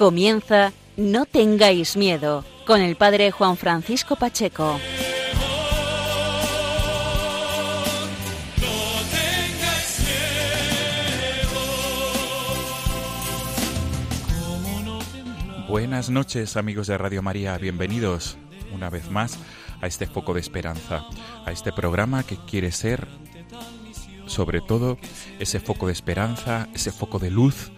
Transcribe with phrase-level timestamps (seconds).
[0.00, 4.80] Comienza No tengáis miedo con el padre Juan Francisco Pacheco.
[15.68, 18.38] Buenas noches amigos de Radio María, bienvenidos
[18.72, 19.38] una vez más
[19.82, 21.04] a este foco de esperanza,
[21.44, 23.06] a este programa que quiere ser
[24.24, 24.96] sobre todo
[25.40, 27.70] ese foco de esperanza, ese foco de luz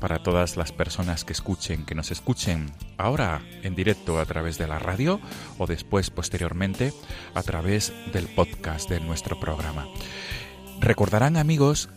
[0.00, 4.66] para todas las personas que escuchen, que nos escuchen ahora en directo a través de
[4.66, 5.20] la radio
[5.58, 6.92] o después posteriormente
[7.34, 9.86] a través del podcast de nuestro programa.
[10.80, 11.90] Recordarán amigos,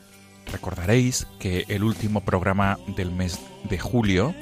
[0.52, 4.36] recordaréis que el último programa del mes de julio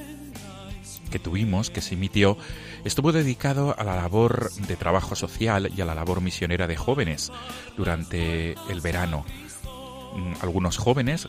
[1.12, 2.38] que tuvimos, que se emitió,
[2.84, 7.32] estuvo dedicado a la labor de trabajo social y a la labor misionera de jóvenes
[7.78, 9.26] durante el verano.
[10.16, 11.28] Mm, algunos jóvenes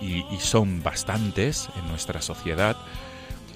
[0.00, 2.76] y, son bastantes en nuestra sociedad,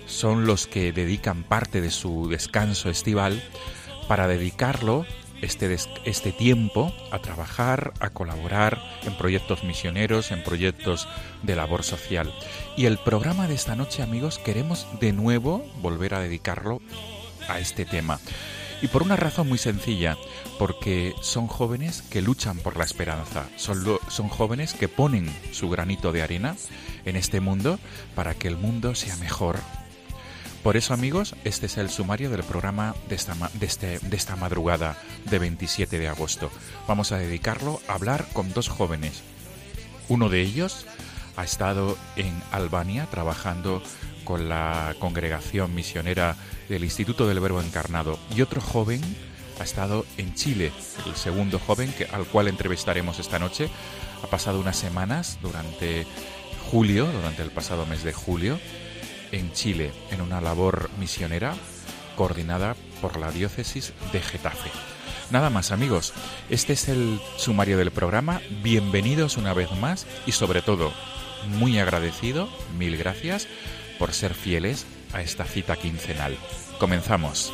[0.06, 3.42] son los que dedican parte de su descanso estival
[4.08, 5.06] para dedicarlo
[5.40, 11.08] este, este tiempo a trabajar, a colaborar en proyectos misioneros, en proyectos
[11.42, 12.32] de labor social.
[12.76, 16.80] Y el programa de esta noche, amigos, queremos de nuevo volver a dedicarlo
[17.48, 18.20] a este tema.
[18.82, 20.16] Y por una razón muy sencilla,
[20.58, 26.22] porque son jóvenes que luchan por la esperanza, son, jóvenes que ponen su granito de
[26.22, 26.56] arena
[27.04, 27.78] en este mundo
[28.14, 29.58] para que el mundo sea mejor.
[30.62, 34.36] Por eso amigos, este es el sumario del programa de esta, de, este, de esta
[34.36, 34.96] madrugada
[35.30, 36.50] de 27 de agosto.
[36.88, 39.22] Vamos a dedicarlo a hablar con dos jóvenes.
[40.08, 40.86] Uno de ellos
[41.36, 43.82] ha estado en Albania trabajando
[44.24, 46.36] con la congregación misionera
[46.70, 48.18] del Instituto del Verbo Encarnado.
[48.34, 49.02] Y otro joven
[49.58, 50.72] ha estado en Chile,
[51.04, 53.68] el segundo joven que, al cual entrevistaremos esta noche.
[54.22, 56.06] Ha pasado unas semanas durante
[56.70, 58.58] julio, durante el pasado mes de julio,
[59.32, 61.54] en Chile, en una labor misionera
[62.16, 64.70] coordinada por la diócesis de Getafe.
[65.30, 66.12] Nada más amigos,
[66.50, 70.92] este es el sumario del programa, bienvenidos una vez más y sobre todo
[71.58, 72.48] muy agradecido,
[72.78, 73.48] mil gracias
[73.98, 76.36] por ser fieles a esta cita quincenal.
[76.78, 77.52] Comenzamos.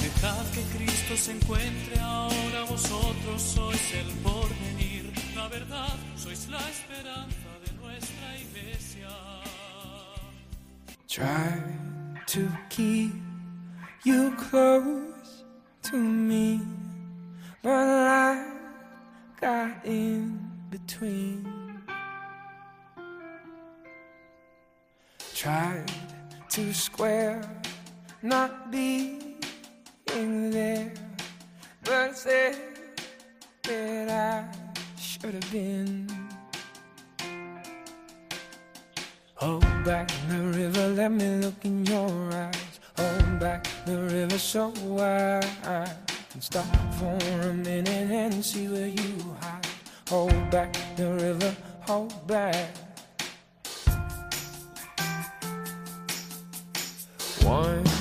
[0.00, 7.50] Dejad que Cristo se encuentre ahora vosotros sois el porvenir, la verdad, sois la esperanza
[7.64, 9.08] de nuestra iglesia.
[11.14, 11.62] Try
[12.26, 13.12] to keep
[14.02, 15.44] you close
[15.82, 16.60] to me,
[17.62, 18.50] but I
[19.40, 21.46] got in between.
[25.36, 25.88] Tried
[26.48, 27.48] to square
[28.20, 29.38] not being
[30.50, 30.92] there,
[31.84, 32.58] but said
[33.62, 36.23] that I should have been.
[39.36, 42.80] Hold back the river, let me look in your eyes.
[42.96, 45.92] Hold back the river so I
[46.30, 46.64] can stop
[46.94, 47.18] for
[47.48, 49.66] a minute and see where you hide.
[50.08, 52.70] Hold back the river, hold back.
[57.42, 57.93] Once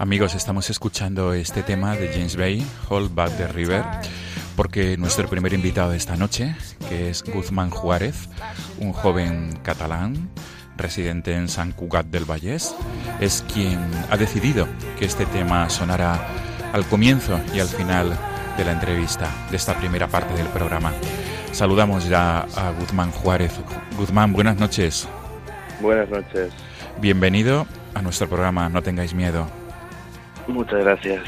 [0.00, 3.84] Amigos, estamos escuchando este tema de James Bay, Hold Back the River,
[4.56, 6.56] porque nuestro primer invitado de esta noche,
[6.88, 8.30] que es Guzmán Juárez,
[8.78, 10.30] un joven catalán
[10.78, 12.74] residente en San Cugat del Vallés,
[13.20, 14.66] es quien ha decidido
[14.98, 16.18] que este tema sonara
[16.72, 18.18] al comienzo y al final
[18.56, 20.94] de la entrevista, de esta primera parte del programa.
[21.52, 23.52] Saludamos ya a Guzmán Juárez.
[23.98, 25.06] Guzmán, buenas noches.
[25.78, 26.54] Buenas noches.
[27.02, 29.59] Bienvenido a nuestro programa No tengáis miedo.
[30.50, 31.22] Muchas gracias.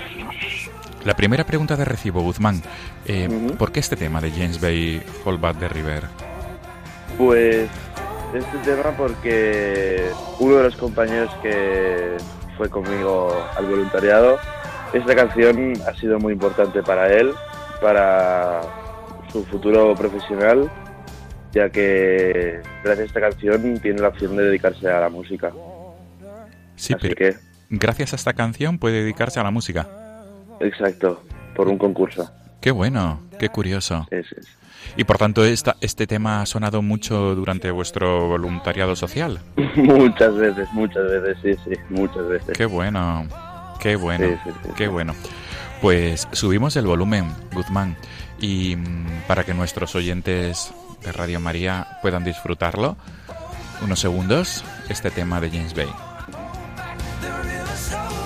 [1.05, 2.63] La primera pregunta de recibo, Guzmán.
[3.07, 3.29] Eh.
[3.59, 6.05] ¿Por qué este tema de James Bay, Hold Back the River?
[7.19, 7.69] Pues
[8.35, 12.17] este tema porque uno de los compañeros que
[12.57, 14.39] fue conmigo al voluntariado,
[14.93, 17.33] esta canción ha sido muy importante para él,
[17.81, 18.61] para
[19.33, 20.71] su futuro profesional,
[21.53, 25.53] ya que gracias a esta canción tiene la opción de dedicarse a la música.
[26.77, 29.89] Sí, Así pero que, gracias a esta canción puede dedicarse a la música.
[30.61, 31.23] exacto,
[31.57, 32.31] por un concurso.
[32.61, 34.07] Qué bueno, qué curioso.
[34.97, 39.41] Y por tanto, esta, este tema ha sonado mucho durante vuestro voluntariado social.
[39.77, 42.57] muchas veces, muchas veces, sí, sí, muchas veces.
[42.57, 43.27] Qué bueno,
[43.81, 44.91] qué bueno, Sí, sí, sí, qué sí.
[44.91, 45.15] bueno.
[45.81, 47.97] Pues subimos el volumen, Guzmán,
[48.39, 50.73] y mm, para que nuestros oyentes
[51.03, 52.97] de Radio María puedan disfrutarlo,
[53.83, 55.89] unos segundos, este tema de James Bay.
[57.82, 58.22] The river so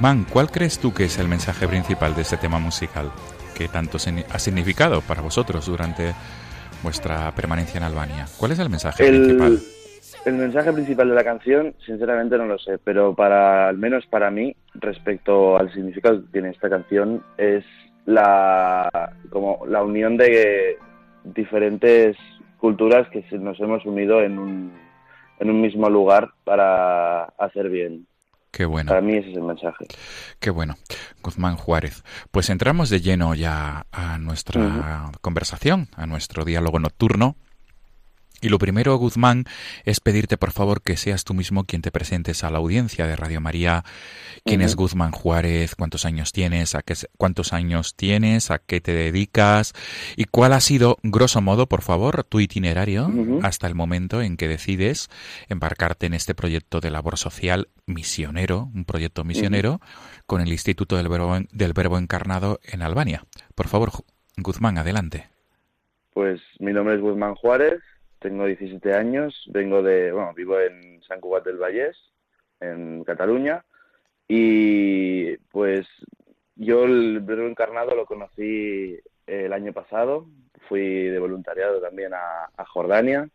[0.00, 3.10] Guzmán, ¿cuál crees tú que es el mensaje principal de este tema musical
[3.54, 6.14] que tanto ha significado para vosotros durante
[6.82, 8.24] vuestra permanencia en Albania?
[8.38, 9.58] ¿Cuál es el mensaje principal?
[10.24, 14.30] El, mensaje principal de la canción, sinceramente no lo sé, pero para al menos para
[14.30, 17.66] mí, respecto al significado que tiene esta canción, es
[18.06, 20.78] la como la unión de
[21.24, 22.16] diferentes
[22.56, 24.72] culturas que nos hemos unido en un,
[25.40, 28.06] en un mismo lugar para hacer bien.
[28.50, 28.88] Qué bueno.
[28.88, 29.86] Para mí ese es el mensaje.
[30.38, 30.76] Qué bueno,
[31.22, 32.02] Guzmán Juárez.
[32.30, 37.36] Pues entramos de lleno ya a nuestra conversación, a nuestro diálogo nocturno.
[38.40, 39.44] Y lo primero, Guzmán,
[39.84, 43.16] es pedirte por favor que seas tú mismo quien te presentes a la audiencia de
[43.16, 43.84] Radio María.
[44.44, 44.76] ¿Quién es.
[44.76, 45.74] Guzmán Juárez?
[45.74, 46.74] ¿Cuántos años tienes?
[46.74, 48.50] ¿A qué, ¿Cuántos años tienes?
[48.50, 49.74] ¿A qué te dedicas?
[50.16, 53.10] ¿Y cuál ha sido, grosso modo, por favor, tu itinerario
[53.42, 55.08] hasta el momento en que decides
[55.48, 59.80] embarcarte en este proyecto de labor social misionero, un proyecto misionero,
[60.26, 63.24] con el Instituto del Verbo, del Verbo Encarnado en Albania?
[63.54, 63.90] Por favor,
[64.36, 65.28] Guzmán, adelante.
[66.12, 67.80] Pues mi nombre es Guzmán Juárez,
[68.20, 71.96] tengo 17 años, vengo de, bueno, vivo en Sant Cugat del Vallès,
[72.60, 73.64] en Cataluña,
[74.28, 75.88] y pues
[76.54, 80.26] yo el verbo encarnado lo conocí el año pasado,
[80.68, 83.28] fui de voluntariado también a, Jordania,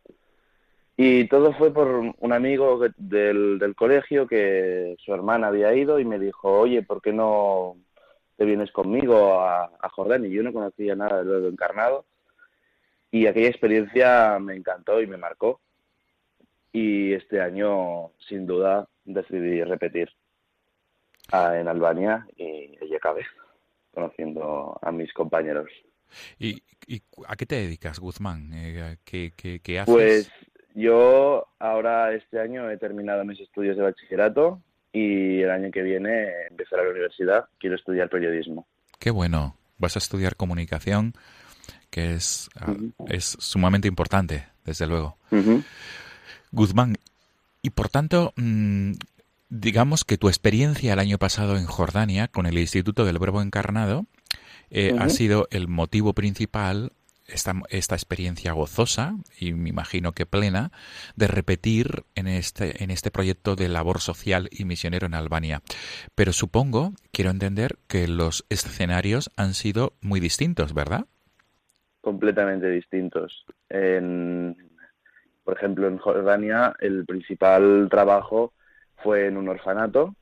[0.95, 1.87] y todo fue por
[2.17, 7.01] un amigo del, del colegio que su hermana había ido y me dijo, oye, ¿por
[7.01, 7.75] qué no
[8.37, 10.29] te vienes conmigo a, a Jordania?
[10.29, 12.05] Yo no conocía nada del verbo encarnado
[13.15, 15.61] y aquella experiencia me encantó y me marcó.
[16.73, 20.09] Y este año, sin duda, decidí repetir
[21.31, 23.25] en Albania y allí acabé,
[23.93, 25.69] conociendo a mis compañeros.
[26.37, 26.61] ¿Y,
[27.25, 28.51] a qué te dedicas, Guzmán?
[28.53, 29.93] Eh, ¿qué, qué- qué haces?
[29.95, 30.31] Pues
[30.73, 34.61] yo ahora este año he terminado mis estudios de bachillerato
[34.91, 37.45] y el año que viene empezaré la universidad.
[37.59, 38.67] Quiero estudiar periodismo.
[38.99, 39.55] Qué bueno.
[39.77, 41.13] Vas a estudiar comunicación,
[41.95, 42.73] que es, ah,
[43.07, 45.17] es sumamente importante, desde luego.
[46.51, 46.97] Guzmán,
[47.61, 48.95] y por tanto, mm,
[49.47, 54.07] digamos que tu experiencia el año pasado en Jordania con el Instituto del Verbo Encarnado
[54.71, 56.91] eh, ha sido el motivo principal,
[57.27, 60.73] esta, esta experiencia gozosa y me imagino que plena,
[61.15, 65.61] de repetir en este, en este proyecto de labor social y misionero en Albania.
[66.13, 71.05] Pero supongo, quiero entender, que los escenarios han sido muy distintos, ¿verdad?
[72.05, 73.45] Completamente distintos.
[75.43, 78.53] Por ejemplo, en Jordania el principal trabajo
[79.03, 80.15] fue en un orfanato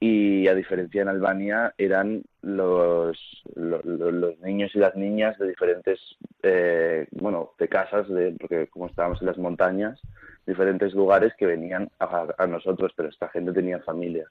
[0.00, 5.48] y a diferencia en Albania eran los, lo- lo- los niños y las niñas de
[5.48, 5.98] diferentes,
[6.42, 10.00] eh, bueno, de casas, de, porque como estábamos en las montañas,
[10.46, 14.26] diferentes lugares que venían a, a nosotros, pero esta gente tenía familia.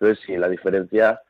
[0.00, 1.20] Entonces, sí, la diferencia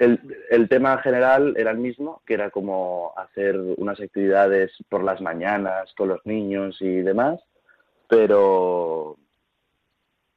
[0.00, 5.20] el, el tema general era el mismo, que era como hacer unas actividades por las
[5.20, 7.40] mañanas con los niños y demás,
[8.08, 9.16] pero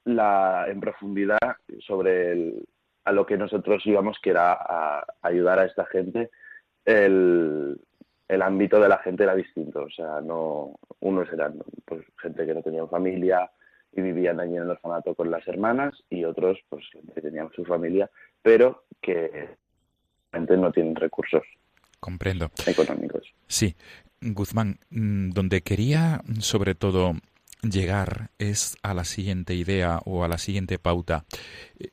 [0.05, 1.37] la, en profundidad
[1.85, 2.65] sobre el-
[3.05, 6.29] a lo que nosotros íbamos, que era a ayudar a esta gente,
[6.85, 7.79] el,
[8.29, 9.83] el ámbito de la gente era distinto.
[9.83, 13.51] O sea, no unos eran pues gente que no tenía familia
[13.91, 17.65] y vivían allí en el orfanato con las hermanas y otros pues que tenían su
[17.65, 18.09] familia,
[18.43, 19.57] pero que
[20.49, 21.41] no tienen recursos.
[21.99, 22.51] Comprendo.
[22.67, 23.33] Económicos.
[23.47, 23.75] Sí.
[24.21, 27.15] Guzmán, mm, donde quería sobre todo
[27.61, 31.25] llegar es a la siguiente idea o a la siguiente pauta.
[31.79, 31.89] Eh,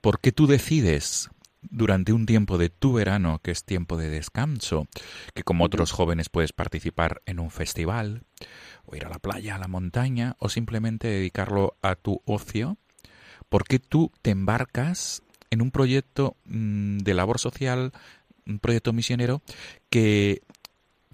[0.00, 1.28] ¿Por qué tú decides
[1.60, 4.86] durante un tiempo de tu verano, que es tiempo de descanso,
[5.34, 8.22] que como otros jóvenes puedes participar en un festival,
[8.86, 12.78] o ir a la playa, a la montaña, o simplemente dedicarlo a tu ocio,
[13.48, 17.92] ¿por qué tú te embarcas en un proyecto mm, de labor social,
[18.46, 19.42] un proyecto misionero,
[19.90, 20.42] que,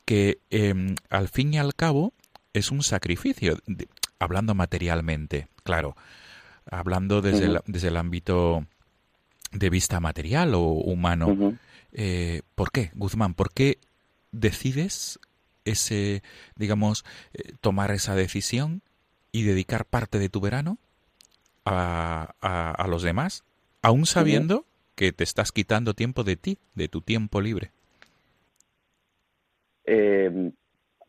[0.05, 2.12] que em, al fin y al cabo
[2.53, 3.59] es un sacrificio,
[4.19, 5.97] hablando materialmente, claro,
[6.71, 8.67] hablando desde, el, desde el ámbito
[9.53, 11.57] de vista material o humano.
[11.93, 13.35] Eh, ¿Por qué, Guzmán?
[13.35, 13.79] ¿Por qué
[14.33, 15.19] decides
[15.64, 16.23] ese,
[16.57, 18.83] digamos, eh, tomar esa decisión
[19.33, 20.79] y dedicar parte de tu verano
[21.64, 23.43] a, a, los demás,
[23.85, 24.64] aún sabiendo
[24.97, 27.71] que te estás quitando tiempo de ti, de tu tiempo libre?
[29.85, 30.50] Eh,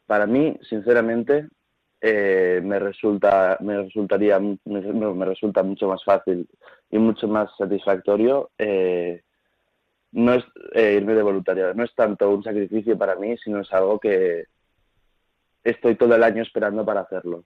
[0.05, 1.47] para mí, sinceramente,
[2.01, 6.47] eh, me resulta me resultaría me, resulta mucho más fácil
[6.91, 9.23] y mucho más satisfactorio eh,
[10.11, 11.73] no es eh, irme de voluntariado.
[11.73, 14.45] No es tanto un sacrificio para mí sino es algo que
[15.63, 17.45] estoy todo el año esperando para hacerlo.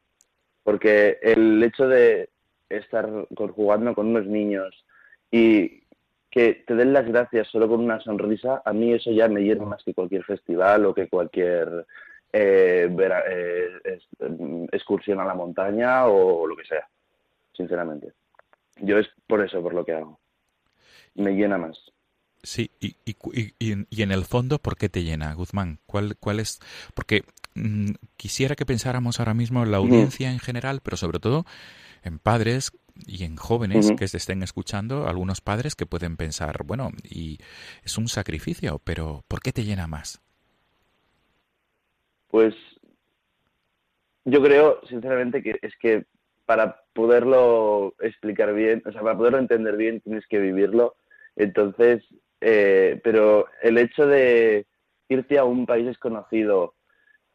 [0.63, 2.29] Porque el hecho de
[2.67, 3.09] estar
[3.55, 4.85] jugando con unos niños
[5.31, 5.83] y
[6.29, 9.65] que te den las gracias solo con una sonrisa, a mí eso ya me llena
[9.65, 11.85] más que cualquier festival o que cualquier
[12.31, 13.99] eh, ver, eh,
[14.71, 16.87] excursión a la montaña o lo que sea,
[17.53, 18.13] sinceramente.
[18.81, 20.19] Yo es por eso, por lo que hago.
[21.15, 21.77] Me llena más.
[22.43, 23.15] Sí, y, y,
[23.59, 25.79] y, y en el fondo, ¿por qué te llena, Guzmán?
[25.85, 26.59] ¿Cuál, cuál es?
[26.93, 27.23] Porque
[27.55, 31.45] mm, quisiera que pensáramos ahora mismo en la audiencia en general, pero sobre todo
[32.03, 32.71] en padres
[33.05, 37.37] y en jóvenes que se estén escuchando, algunos padres que pueden pensar, bueno, y
[37.83, 40.21] es un sacrificio, pero ¿por qué te llena más?
[42.29, 42.53] Pues
[44.25, 46.05] yo creo, sinceramente, que es que
[46.45, 50.95] para poderlo explicar bien, o sea, para poderlo entender bien, tienes que vivirlo.
[51.35, 52.03] Entonces,
[52.41, 54.65] eh, pero el hecho de
[55.09, 56.73] irte a un país desconocido,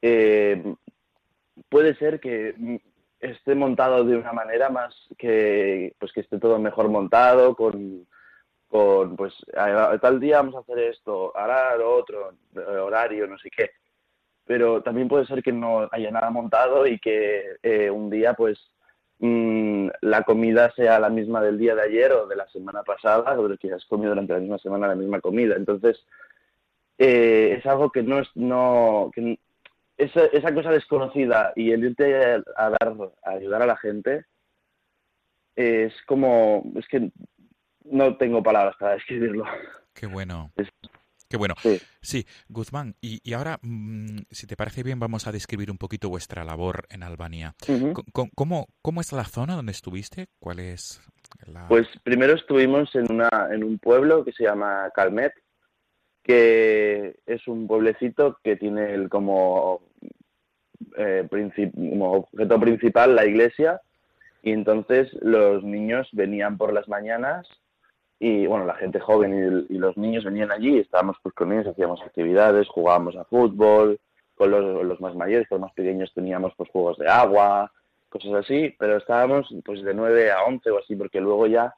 [0.02, 0.62] eh,
[1.68, 2.54] puede ser que
[3.30, 8.06] esté montado de una manera más que, pues que esté todo mejor montado, con,
[8.68, 9.34] con pues,
[10.00, 13.70] tal día vamos a hacer esto, hará lo otro, horario, no sé qué
[14.46, 18.58] pero también puede ser que no haya nada montado y que eh, un día pues
[19.18, 23.38] mm, la comida sea la misma del día de ayer o de la semana pasada
[23.38, 25.56] o que has comido durante la misma semana la misma comida.
[25.56, 26.04] Entonces,
[26.98, 29.38] eh, es algo que no es, no, que
[29.96, 32.14] esa, esa cosa desconocida y el irte
[32.56, 34.24] a, dar, a ayudar a la gente
[35.56, 37.10] es como, es que
[37.84, 39.44] no tengo palabras para describirlo.
[39.92, 40.50] Qué bueno.
[41.28, 41.54] Qué bueno.
[42.00, 46.44] Sí, Guzmán, y, ahora, mm, si te parece bien, vamos a describir un poquito vuestra
[46.44, 47.54] labor en Albania.
[48.34, 50.28] ¿Cómo, ¿Cómo, es la zona donde estuviste?
[50.38, 51.00] ¿Cuál es
[51.46, 51.66] la...?
[51.68, 55.32] Pues primero estuvimos en, una, en un pueblo que se llama Calmet,
[56.24, 59.82] que es un pueblecito que tiene el, como,
[60.96, 63.80] eh, como objeto principal la iglesia,
[64.42, 67.46] y entonces los niños venían por las mañanas
[68.18, 72.00] y bueno, la gente joven y, los niños venían allí, estábamos pues con ellos, hacíamos
[72.00, 74.00] actividades, jugábamos a fútbol,
[74.34, 77.70] con los, más mayores, con los más pequeños teníamos pues juegos de agua,
[78.08, 81.74] cosas así, pero estábamos pues de 9 a 11 o así, porque luego ya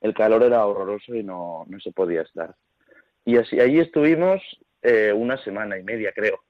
[0.00, 2.54] el calor era horroroso y no, no se podía estar.
[3.26, 4.40] Y así, allí estuvimos
[4.80, 6.40] eh, una semana y media, creo.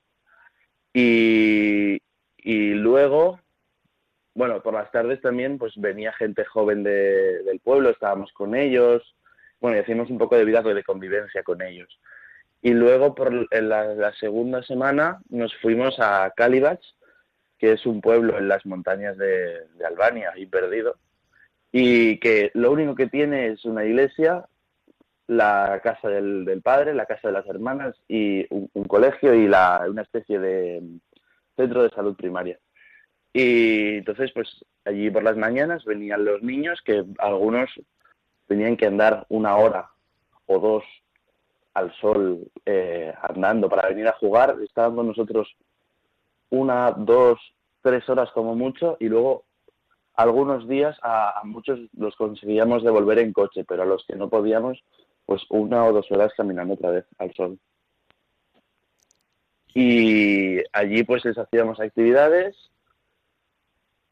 [0.93, 1.99] Y,
[2.75, 3.41] luego
[4.35, 9.17] bueno, por las tardes también pues venía gente joven de, del pueblo, estábamos con ellos,
[9.61, 11.99] bueno, y hacíamos un poco de vida de convivencia con ellos.
[12.61, 16.81] Y luego por la, segunda semana nos fuimos a Kalibach,
[17.59, 20.99] que es un pueblo en las montañas de, Albania, y perdido,
[21.73, 24.45] y que lo único que tiene es una iglesia,
[25.29, 30.03] la casa del, padre, la casa de las hermanas y un, colegio y la, una
[30.03, 30.83] especie de
[31.57, 32.59] centro de salud primaria.
[33.33, 37.71] Y entonces, pues allí por las mañanas venían los niños, que algunos
[38.47, 39.91] tenían que andar una hora
[40.47, 40.85] o dos
[41.75, 44.57] al sol eh, andando para venir a jugar.
[44.63, 45.55] Estaban con nosotros
[46.51, 47.39] una, dos,
[47.83, 49.45] tres horas como mucho y luego
[50.15, 54.83] algunos días a, muchos los conseguíamos devolver en coche, pero a los que no podíamos,
[55.27, 57.59] pues una o dos horas caminando otra vez al sol.
[59.75, 62.57] y allí pues les hacíamos actividades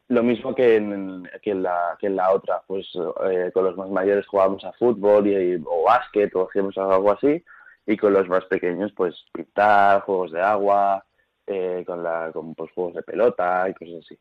[0.09, 2.87] lo mismo que en, que en, la, que en la otra, pues
[3.27, 7.43] eh, con los más mayores jugábamos a fútbol y, o básquet o hacíamos algo así,
[7.87, 11.05] y con los más pequeños pues pintar, juegos de agua,
[11.47, 14.19] eh, con, la, con pues, juegos de pelota y cosas así.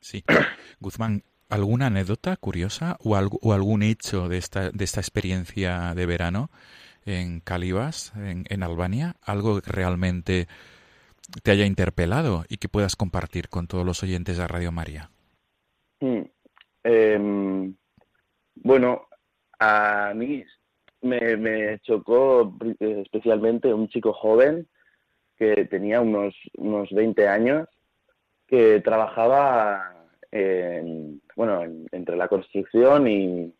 [0.00, 0.24] Sí.
[0.80, 6.50] Guzmán, ¿alguna anécdota curiosa o, algo, algún hecho de esta, de esta experiencia de verano
[7.04, 9.16] en Calibas, en, en Albania?
[9.22, 10.48] ¿Algo realmente
[11.42, 15.10] te haya interpelado y que puedas compartir con todos los oyentes de Radio María?
[16.00, 16.22] Mm,
[16.84, 17.74] em,
[18.56, 19.06] bueno,
[19.58, 20.44] a mí
[21.02, 24.68] me, me, chocó especialmente un chico joven
[25.36, 27.68] que tenía unos, unos 20 años
[28.46, 30.03] que trabajaba
[30.34, 31.62] en, bueno,
[31.92, 33.54] entre la construcción y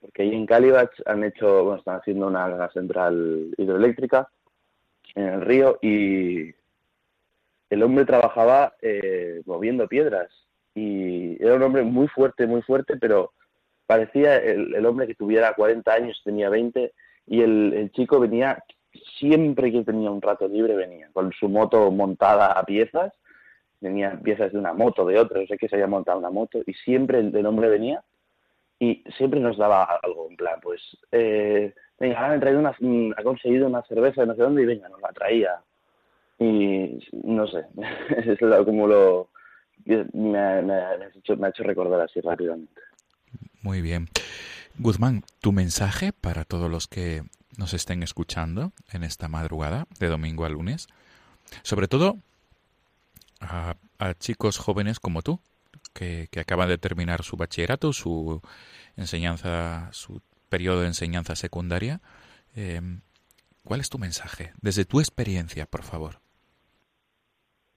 [0.00, 4.28] porque ahí en Calibach han hecho, bueno, están haciendo una central hidroeléctrica
[5.14, 6.54] en el río y
[7.70, 10.28] el hombre trabajaba eh, moviendo piedras
[10.74, 13.32] y era un hombre muy fuerte, muy fuerte, pero
[13.86, 16.92] parecía el, hombre que tuviera 40 años, tenía 20
[17.28, 18.62] y el, chico venía,
[19.18, 23.12] siempre que tenía un rato libre venía, con su moto montada a piezas,
[23.80, 26.60] tenía piezas de una moto, de otra, no sé qué se había montado una moto
[26.66, 28.02] y siempre el, hombre venía
[28.78, 30.80] y siempre nos daba algo, en plan, pues,
[31.12, 32.76] eh, venga, ha, traído una,
[33.16, 35.60] ha conseguido una cerveza de no sé dónde y venga, nos la traía
[36.38, 37.64] y no sé,
[38.16, 39.28] es como lo
[39.84, 42.80] me, ha hecho, me ha hecho recordar así rápidamente.
[43.62, 44.08] Muy bien.
[44.78, 47.22] Guzmán, tu mensaje para todos los que
[47.56, 50.88] nos estén escuchando en esta madrugada de domingo a lunes,
[51.62, 52.18] sobre todo
[53.40, 53.76] a,
[54.18, 55.40] chicos jóvenes como tú,
[55.94, 58.40] que, que, acaban de terminar su bachillerato, su
[58.96, 62.00] enseñanza, su periodo de enseñanza secundaria.
[62.54, 62.80] Eh,
[63.64, 64.52] ¿Cuál es tu mensaje?
[64.60, 66.20] Desde tu experiencia, por favor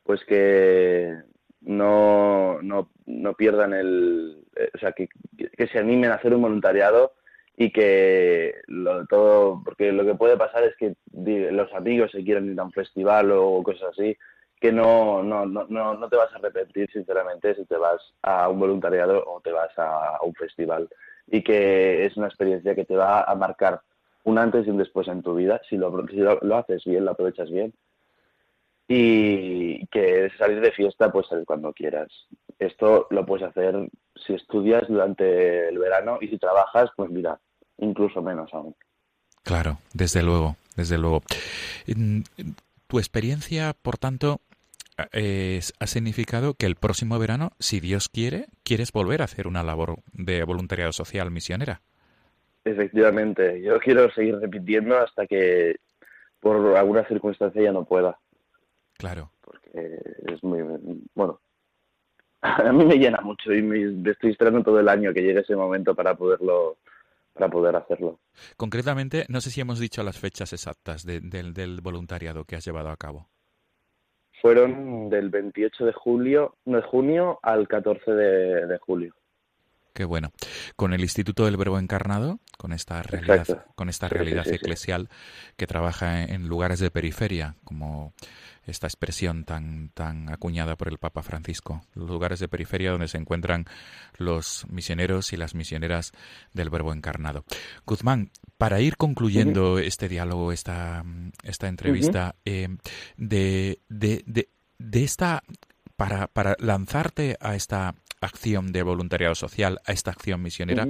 [0.10, 1.18] pues que
[1.62, 6.42] no, no, no pierdan el, eh, o sea, que, que, se animen a hacer un
[6.42, 7.14] voluntariado
[7.56, 12.52] y que lo, todo, porque lo que puede pasar es que los amigos se quieran
[12.52, 14.18] ir a un festival o cosas así,
[14.60, 18.60] que no, no, no, no te vas a arrepentir sinceramente si te vas a un
[18.60, 20.90] voluntariado o te vas a, un festival
[21.28, 23.82] y que es una experiencia que te va a marcar
[24.24, 27.12] un antes y un después en tu vida si lo, si lo haces bien, lo
[27.12, 27.74] aprovechas bien
[28.92, 32.08] y que salir de fiesta pues salir cuando quieras.
[32.58, 37.40] Esto lo puedes hacer si estudias durante el verano y si trabajas, pues mira,
[37.78, 38.76] incluso menos aún.
[39.44, 41.22] Claro, desde luego, desde luego.
[42.88, 44.42] Tu experiencia, por tanto,
[45.00, 49.98] ha significado que el próximo verano, si Dios quiere, quieres volver a hacer una labor
[50.14, 51.82] de voluntariado social misionera.
[52.66, 55.78] Efectivamente, yo quiero seguir repitiendo hasta que
[56.40, 58.20] por alguna circunstancia ya no pueda.
[58.98, 59.32] Claro.
[59.42, 60.62] Porque es muy,
[61.16, 61.40] bueno,
[62.42, 65.56] a mí me llena mucho y me estoy esperando todo el año que llegue ese
[65.56, 66.78] momento para poderlo
[67.34, 68.20] para poder hacerlo.
[68.58, 72.98] Concretamente, no sé si hemos dicho las fechas exactas del voluntariado que has llevado a
[72.98, 73.30] cabo.
[74.42, 79.14] Fueron del 28 de julio, no, de junio al 14 de julio.
[80.00, 80.32] Qué bueno.
[80.78, 85.10] Con el Instituto del Verbo Encarnado, con esta realidad, con esta realidad eclesial
[85.58, 88.14] que trabaja en lugares de periferia, como
[88.70, 93.18] esta expresión tan, tan acuñada por el Papa Francisco, los lugares de periferia donde se
[93.18, 93.66] encuentran
[94.18, 96.12] los misioneros y las misioneras
[96.54, 97.44] del Verbo Encarnado.
[97.86, 101.04] Guzmán, para ir concluyendo este diálogo, esta,
[101.44, 102.70] esta entrevista, eh,
[103.18, 105.44] de, de, de, esta,
[105.96, 110.88] para, para lanzarte a esta acción de voluntariado social, a esta acción misionera,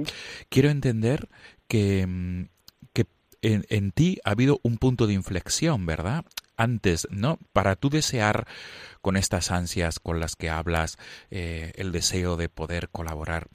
[0.48, 1.28] quiero entender
[1.68, 2.44] que, mm,
[2.92, 3.06] que
[3.42, 6.24] en, ti ha habido un punto de inflexión, ¿verdad?
[6.60, 7.38] Antes, ¿no?
[7.54, 8.46] Para tú desear
[9.00, 10.98] con estas ansias con las que hablas,
[11.30, 13.48] eh, el deseo de poder colaborar,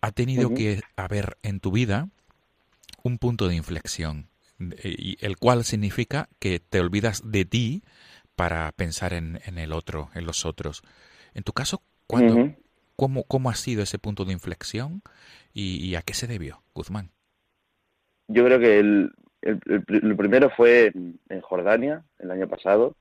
[0.00, 2.08] ha tenido que haber en tu vida
[3.02, 4.28] un punto de inflexión,
[4.82, 7.82] y el cual significa que te olvidas de ti
[8.36, 10.82] para pensar en, el otro, en los otros.
[11.34, 12.54] En tu caso, ¿cuándo,
[12.96, 15.02] ¿Cómo, ¿Cómo ha sido ese punto de inflexión
[15.52, 17.10] y, a qué se debió, Guzmán?
[18.28, 22.94] Yo creo que el, el, primero fue en Jordania, el año pasado,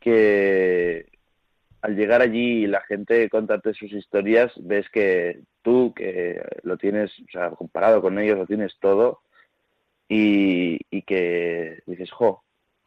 [0.00, 1.06] que
[1.82, 7.10] al llegar allí y la gente contarte sus historias, ves que tú, que lo tienes,
[7.20, 9.20] o sea, comparado con ellos, lo tienes todo,
[10.08, 12.42] y, y que dices, jo,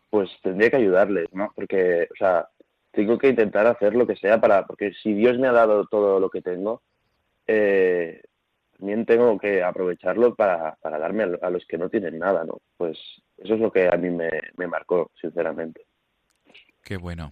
[0.09, 1.51] pues tendría que ayudarles, ¿no?
[1.55, 2.49] Porque, o sea,
[2.91, 6.19] tengo que intentar hacer lo que sea para, porque si Dios me ha dado todo
[6.19, 6.81] lo que tengo,
[7.47, 8.21] eh,
[8.83, 12.59] también tengo que aprovecharlo para, para darme a, los que no tienen nada, ¿no?
[12.75, 12.97] Pues
[13.37, 15.85] eso es lo que a mí me, me marcó, sinceramente.
[16.83, 17.31] Qué bueno.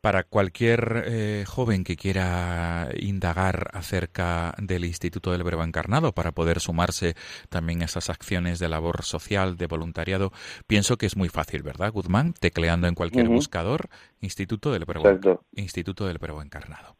[0.00, 6.60] Para cualquier eh, joven que quiera indagar acerca del Instituto del Verbo Encarnado, para poder
[6.60, 7.14] sumarse
[7.48, 10.30] también a esas acciones de labor social, de voluntariado,
[10.68, 12.34] pienso que es muy fácil, ¿verdad, Guzmán?
[12.34, 13.88] Tecleando en cualquier buscador,
[14.20, 16.94] Instituto del Verbo, Instituto del Verbo Encarnado.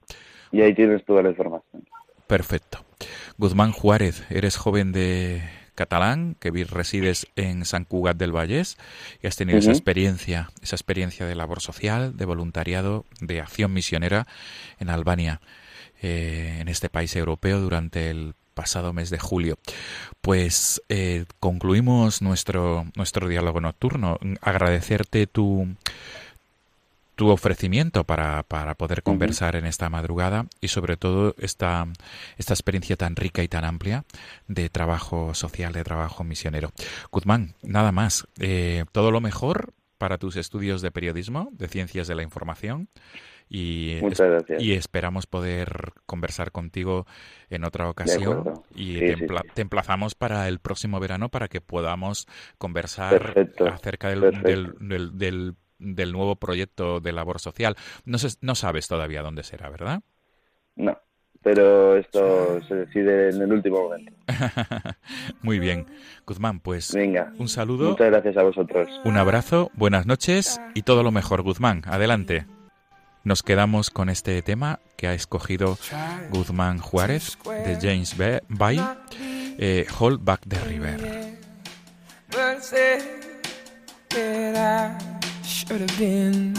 [0.51, 1.85] Y ahí tienes toda la información.
[2.27, 2.85] Perfecto.
[3.39, 5.43] Guzmán Juárez, eres joven de
[5.77, 8.79] catalán, que resides en San Cugat del Vallés
[9.23, 14.27] y has tenido esa experiencia, esa experiencia de labor social, de voluntariado, de acción misionera
[14.81, 15.41] en Albania,
[16.03, 19.59] eh, en este país europeo durante el pasado mes de julio.
[20.23, 24.19] Pues eh, concluimos nuestro, nuestro diálogo nocturno.
[24.41, 25.77] Agradecerte tu
[27.17, 31.89] tu ofrecimiento para, para poder conversar en esta madrugada y sobre todo esta,
[32.37, 34.05] esta experiencia tan rica y tan amplia
[34.47, 36.71] de trabajo social, de trabajo misionero.
[37.11, 38.29] Guzmán, nada más.
[38.39, 42.89] Eh, todo lo mejor para tus estudios de periodismo, de ciencias de la información.
[43.49, 44.01] Y,
[44.59, 47.07] y esperamos poder conversar contigo
[47.49, 52.27] en otra ocasión y te, emplazamos para el próximo verano para que podamos
[52.59, 57.77] conversar acerca del, del, del del nuevo proyecto de labor social.
[58.05, 60.01] No, no sabes todavía dónde será, ¿verdad?
[60.75, 60.99] No,
[61.43, 64.13] pero esto se decide en el último momento.
[65.43, 65.87] Muy bien.
[66.27, 67.91] Guzmán, pues Venga, un saludo.
[67.91, 68.89] Muchas gracias a vosotros.
[69.05, 71.83] Un abrazo, buenas noches y todo lo mejor, Guzmán.
[71.87, 72.47] Adelante.
[73.23, 75.79] Nos quedamos con este tema que ha escogido
[76.31, 78.17] Guzmán Juárez de James
[78.49, 78.81] Bay,
[79.59, 81.01] eh, Hold Back the River.
[85.47, 86.55] Should have been.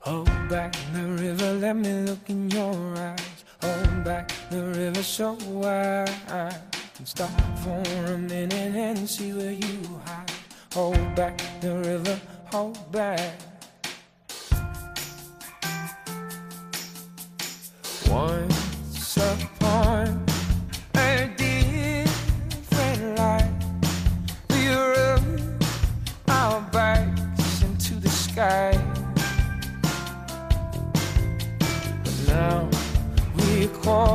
[0.00, 3.44] Hold back the river, let me look in your eyes.
[3.62, 6.54] Hold back the river so I
[6.94, 7.30] can stop
[7.62, 10.30] for a minute and see where you hide.
[10.74, 12.20] Hold back the river,
[12.52, 13.32] hold back.
[18.06, 20.33] Once upon
[28.34, 28.72] sky.
[32.02, 32.68] But now
[33.36, 34.13] we caught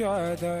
[0.00, 0.60] other.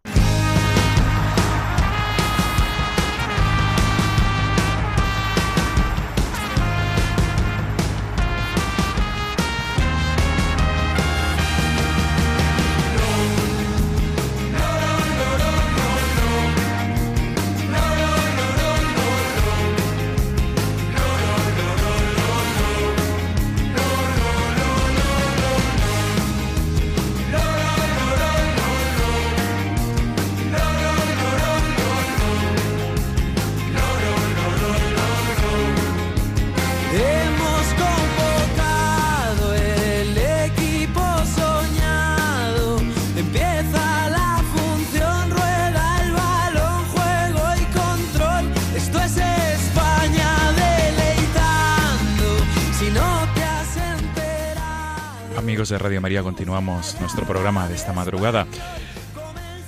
[56.19, 58.45] Continuamos nuestro programa de esta madrugada.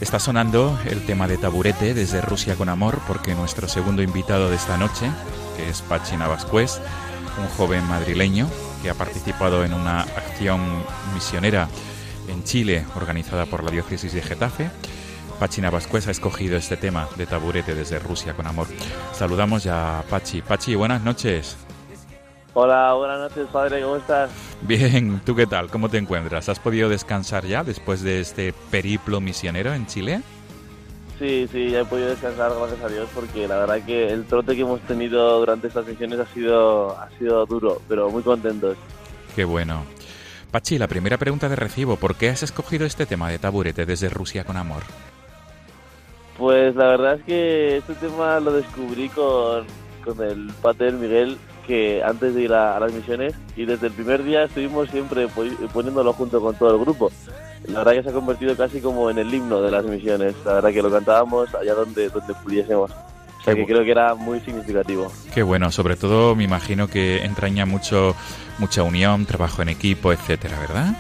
[0.02, 4.58] Está sonando el tema de Taburete desde Rusia con Amor porque nuestro segundo invitado de
[4.58, 5.10] esta noche,
[5.56, 6.82] que es Pachi Navascués,
[7.40, 8.50] un joven madrileño
[8.84, 10.60] que ha participado en una acción
[11.14, 11.70] misionera
[12.28, 14.70] en Chile organizada por la diócesis de Getafe.
[15.40, 18.68] Pachi Navascués ha escogido este tema de Taburete desde Rusia con Amor.
[19.14, 20.42] Saludamos ya a Pachi.
[20.42, 21.56] Pachi, buenas noches.
[22.56, 24.30] Hola, buenas noches, padre, ¿cómo estás?
[24.62, 25.72] Bien, ¿tú qué tal?
[25.72, 26.50] ¿Cómo te encuentras?
[26.50, 30.22] ¿Has podido descansar ya después de este periplo misionero en Chile?
[31.18, 34.56] Sí, sí, ya he podido descansar, gracias a Dios, porque la verdad que el trote
[34.56, 38.78] que hemos tenido durante estas misiones ha sido, ha sido duro, pero muy contentos.
[39.36, 39.84] Qué bueno.
[40.52, 44.10] Pachi, la primera pregunta de recibo, ¿por qué has escogido este tema de taburete desde
[44.10, 44.84] Rusia con amor?
[46.38, 49.66] Pues la verdad es que este tema lo descubrí con,
[50.06, 53.94] con el pater Miguel, que antes de ir a, a las misiones, y desde el
[53.94, 57.12] primer día estuvimos siempre po- poniéndolo junto con todo el grupo.
[57.68, 60.54] La verdad que se ha convertido casi como en el himno de las misiones, la
[60.56, 62.92] verdad que lo cantábamos allá donde, donde pudiésemos.
[62.92, 65.12] O sea que creo que era muy significativo.
[65.34, 68.16] Qué bueno, sobre todo me imagino que entraña mucho
[68.58, 70.96] mucha unión, trabajo en equipo, etcétera, ¿verdad?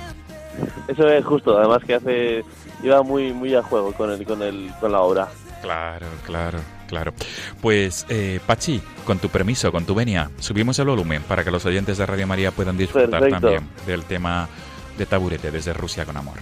[0.89, 2.43] Eso es justo, además que hace
[2.83, 5.27] iba muy muy a juego con el con el con la obra.
[5.61, 6.59] Claro, claro,
[6.93, 7.13] claro.
[7.59, 11.65] Pues, eh, Pachi, con tu permiso, con tu venia, subimos el volumen para que los
[11.65, 13.39] oyentes de Radio María puedan disfrutar Perfecto.
[13.39, 14.47] también del tema
[14.97, 16.37] de taburete desde Rusia con amor.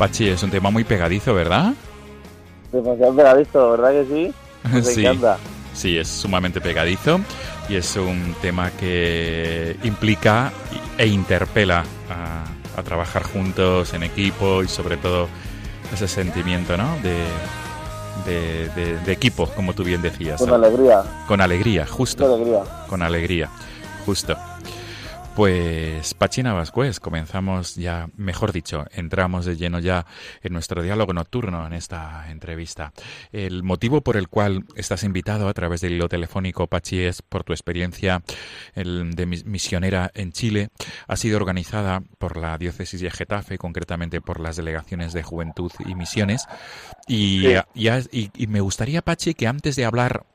[0.00, 1.74] Pachi, es un tema muy pegadizo, ¿verdad?
[2.72, 4.34] Demasiado pegadizo, ¿verdad que sí?
[4.72, 5.00] Nos Sí.
[5.04, 5.36] encanta.
[5.74, 7.20] Sí, es sumamente pegadizo
[7.68, 10.52] y es un tema que implica
[10.96, 15.28] e interpela a, a trabajar juntos en equipo y sobre todo
[15.94, 16.96] ese sentimiento ¿no?
[17.02, 17.18] de,
[18.26, 20.40] de, de- de equipo, como tú bien decías.
[20.40, 22.34] Con alegría, Con alegría, con justo.
[22.34, 22.60] alegría.
[22.88, 23.50] Con alegría,
[24.06, 24.34] justo.
[25.36, 30.04] Pues Pachina Vascuez, comenzamos ya, mejor dicho, entramos de lleno ya
[30.42, 32.92] en nuestro diálogo nocturno en esta entrevista.
[33.32, 37.44] El motivo por el cual estás invitado a través del hilo telefónico, Pachi, es por
[37.44, 38.22] tu experiencia
[38.74, 40.68] de mis- misionera en Chile.
[41.06, 45.94] Ha sido organizada por la diócesis de Getafe, concretamente por las delegaciones de Juventud y
[45.94, 46.44] Misiones.
[47.06, 47.54] Y, Sí.
[47.74, 50.26] y has- y- y me gustaría, Pachi, que antes de hablar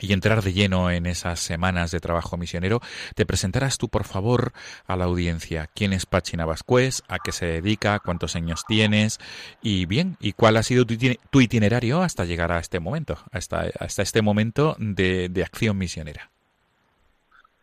[0.00, 2.80] y entrar de lleno en esas semanas de trabajo misionero,
[3.14, 4.52] te presentaras tú, por favor,
[4.86, 5.68] a la audiencia.
[5.74, 7.02] ¿Quién es Pachi Navascués?
[7.08, 8.00] ¿A qué se dedica?
[8.00, 9.20] ¿Cuántos años tienes?
[9.62, 13.18] Y bien, ¿y cuál ha sido tu itine- tu itinerario hasta llegar a este momento,
[13.30, 16.30] hasta, este momento de, acción misionera?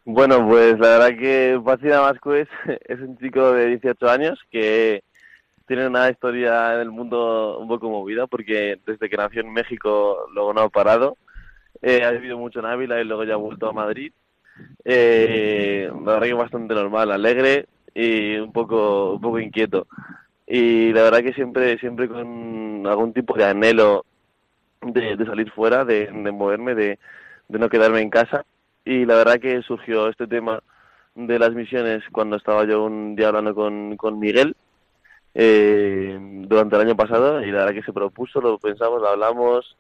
[0.06, 2.48] Bueno, pues la verdad que Pachi Damasco es,
[2.88, 5.04] es un chico de 18 años que
[5.68, 10.26] tiene una historia en el mundo un poco movida porque desde que nació en México
[10.34, 11.16] luego no ha parado.
[11.82, 14.12] Eh, ha vivido mucho en Ávila y luego ya ha vuelto a Madrid.
[14.84, 19.88] Eh, la verdad que bastante normal, alegre y un poco, un poco inquieto.
[20.48, 24.06] Y la verdad que siempre, siempre con algún tipo de anhelo
[24.82, 27.00] de, de salir fuera, de, de moverme, de,
[27.48, 28.46] de no quedarme en casa.
[28.84, 30.62] Y la verdad que surgió este tema
[31.16, 34.56] de las misiones cuando estaba yo un día hablando con, con Miguel
[35.34, 39.76] eh, durante el año pasado y la verdad que se propuso, lo pensamos, lo hablamos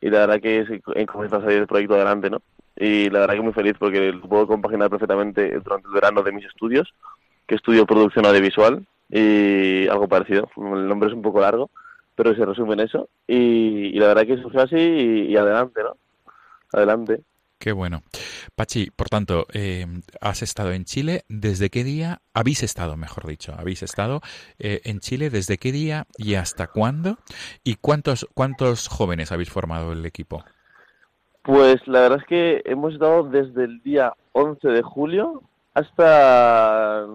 [0.00, 2.40] y la verdad que se, comenzó a salir el proyecto adelante, ¿no?
[2.76, 6.32] Y la verdad que muy feliz porque lo puedo compaginar perfectamente durante el verano de
[6.32, 6.94] mis estudios,
[7.46, 10.48] que estudio producción audiovisual y algo parecido.
[10.56, 11.70] El nombre es un poco largo,
[12.14, 13.08] pero se resume en eso.
[13.26, 15.96] Y, y la verdad que surgió así y adelante, ¿no?
[16.72, 17.20] Adelante.
[17.60, 18.00] Qué bueno.
[18.56, 19.86] Pachi, por tanto, eh,
[20.22, 21.24] has estado en Chile.
[21.28, 22.22] ¿Desde qué día?
[22.32, 24.22] Habéis estado, mejor dicho, habéis estado
[24.58, 25.28] eh, en Chile.
[25.28, 27.18] ¿Desde qué día y hasta cuándo?
[27.62, 30.42] ¿Y cuántos, cuántos jóvenes habéis formado el equipo?
[31.42, 35.42] Pues la verdad es que hemos estado desde el día 11 de julio
[35.74, 37.06] hasta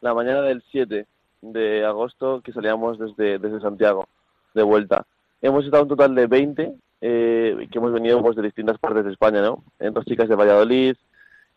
[0.00, 1.06] la mañana del 7
[1.42, 4.08] de agosto que salíamos desde, desde Santiago,
[4.54, 5.06] de vuelta.
[5.40, 9.12] Hemos estado un total de 20 eh, que hemos venido pues, de distintas partes de
[9.12, 9.62] España, ¿no?
[9.78, 10.96] En dos chicas de Valladolid,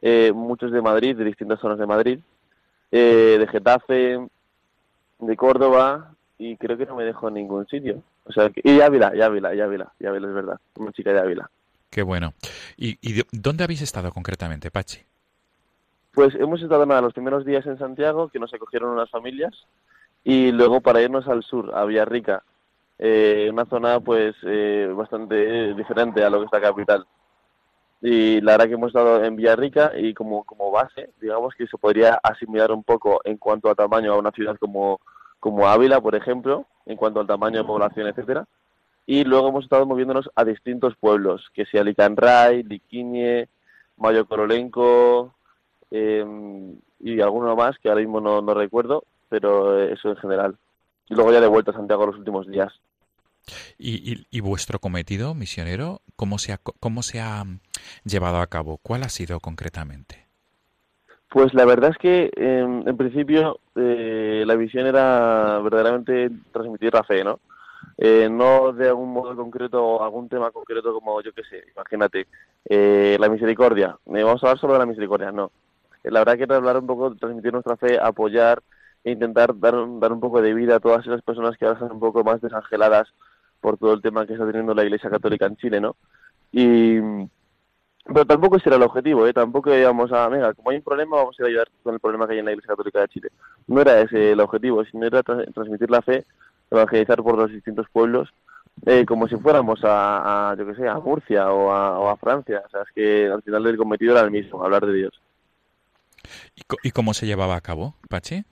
[0.01, 2.19] eh, muchos de Madrid, de distintas zonas de Madrid,
[2.91, 4.19] eh, de Getafe,
[5.19, 8.01] de Córdoba, y creo que no me dejo en ningún sitio.
[8.25, 11.13] O sea, que, y Ávila, y Ávila, y Ávila, y Ávila, es verdad, una chica
[11.13, 11.49] de Ávila.
[11.89, 12.34] Qué bueno.
[12.77, 14.99] ¿Y, y de- dónde habéis estado concretamente, Pachi?
[16.13, 19.54] Pues hemos estado nada, los primeros días en Santiago, que nos acogieron unas familias,
[20.23, 22.43] y luego para irnos al sur, a Villarrica,
[23.04, 27.08] eh, una zona pues eh, bastante diferente a lo que es la capital.
[28.00, 31.80] Y la verdad que hemos estado en Villarrica y como, como base, digamos que se
[31.80, 35.02] podría asimilar un poco en cuanto a tamaño a una ciudad como,
[35.40, 38.46] como Ávila, por ejemplo, en cuanto al tamaño de población, etcétera.
[39.08, 43.50] Y luego hemos estado moviéndonos a distintos pueblos, que sea Licanray, Liquiñe,
[43.98, 45.34] Mayo Corolenco,
[45.90, 46.24] eh,
[47.00, 50.56] y alguno más que ahora mismo no, no recuerdo, pero eso en general.
[51.10, 52.72] Y luego ya de vuelta a Santiago los últimos días.
[53.77, 57.60] ¿Y, y, y vuestro cometido misionero, cómo se, ha, cómo se ha mm,
[58.06, 58.77] llevado a cabo?
[58.77, 60.27] ¿Cuál ha sido concretamente?
[61.30, 67.04] Pues la verdad es que eh, en principio eh, la visión era verdaderamente transmitir la
[67.04, 67.39] fe, ¿no?
[67.97, 72.27] Eh, no de algún modo concreto o algún tema concreto como yo qué sé, imagínate,
[72.65, 73.97] eh, la misericordia.
[74.06, 75.51] Vamos a hablar solo de la misericordia, no.
[76.04, 78.62] La verdad que era hablar un poco, transmitir nuestra fe, apoyar
[79.04, 81.91] e intentar dar, dar un poco de vida a todas esas personas que ahora están
[81.91, 83.08] un poco más desangeladas
[83.62, 85.95] por todo el tema que está teniendo la Iglesia Católica en Chile, ¿no?
[86.52, 87.00] Y
[88.06, 89.34] pero tampoco ese era el objetivo, ¿eh?
[89.34, 92.00] Tampoco íbamos a, venga, como hay un problema, vamos a ir a ayudar con el
[92.00, 93.30] problema que hay en la Iglesia Católica de Chile.
[93.67, 96.26] No era ese el objetivo, sino era tra transmitir la fe,
[96.71, 98.34] evangelizar por los distintos pueblos,
[98.86, 102.17] eh, como si fuéramos a, a yo que sé, a Murcia o a, o a,
[102.17, 102.63] Francia.
[102.65, 105.21] O sea, es que al final el cometido era el mismo, hablar de Dios.
[106.56, 108.43] ¿Y, co ¿Y cómo se llevaba a cabo, Pachi?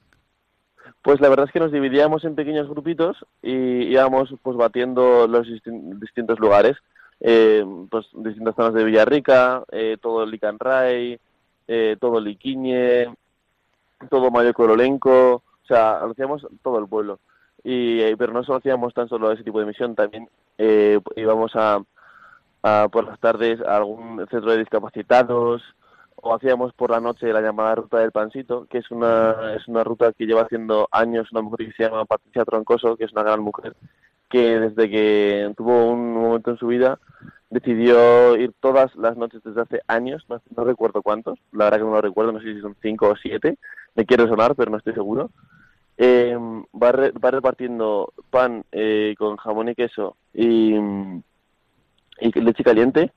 [1.02, 5.48] Pues la verdad es que nos dividíamos en pequeños grupitos y íbamos pues batiendo los
[5.66, 6.78] distintos lugares.
[7.22, 11.20] Eh, pues distintas zonas de Villarrica, eh, todo Licanray,
[11.68, 13.14] eh, todo Liquiñe,
[14.10, 17.20] todo Mayo Corolenco, o sea, hacíamos todo el pueblo.
[17.64, 21.52] Y, eh, pero no solo hacíamos tan solo ese tipo de misión, también eh, íbamos
[21.56, 21.82] a,
[22.64, 25.62] a por las tardes a algún centro de discapacitados
[26.22, 29.84] o hacíamos por la noche la llamada ruta del pansito, que es una es una
[29.84, 33.24] ruta que lleva haciendo años una mujer que se llama Patricia Troncoso, que es una
[33.24, 33.76] gran mujer
[34.30, 37.00] que desde que tuvo un momento en su vida
[37.50, 41.92] decidió ir todas las noches desde hace años, no, recuerdo cuántos, la verdad que no
[41.92, 43.58] lo recuerdo, no sé si son cinco o siete,
[43.96, 45.32] me quiero sonar, pero no estoy seguro.
[45.98, 46.38] Eh,
[46.82, 53.12] va, re, va, repartiendo pan eh, con jamón y queso y, y leche caliente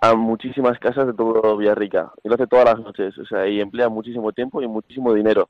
[0.00, 2.12] a muchísimas casas de todo Villarrica.
[2.22, 5.48] Y lo hace todas las noches, o sea, y emplea muchísimo tiempo y muchísimo dinero,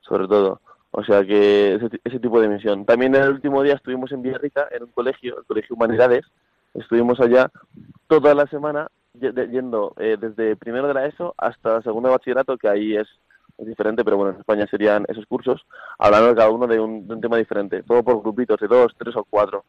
[0.00, 0.60] sobre todo.
[0.92, 2.84] O sea que ese, ese, tipo de misión.
[2.84, 6.24] También el último día estuvimos en Villarrica, en un colegio, el Colegio Humanidades.
[6.74, 7.50] Estuvimos allá
[8.08, 12.68] toda la semana yendo eh, desde primero de la ESO hasta segundo de bachillerato, que
[12.68, 13.08] ahí es,
[13.58, 15.64] es, diferente, pero bueno, en España serían esos cursos,
[15.98, 19.14] hablando cada uno de un, de un, tema diferente, todo por grupitos de dos, tres
[19.16, 19.64] o cuatro.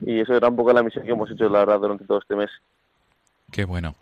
[0.00, 2.36] Y eso era un poco la misión que hemos hecho, la verdad, durante todo este
[2.36, 2.50] mes.
[3.54, 3.94] Qué bueno.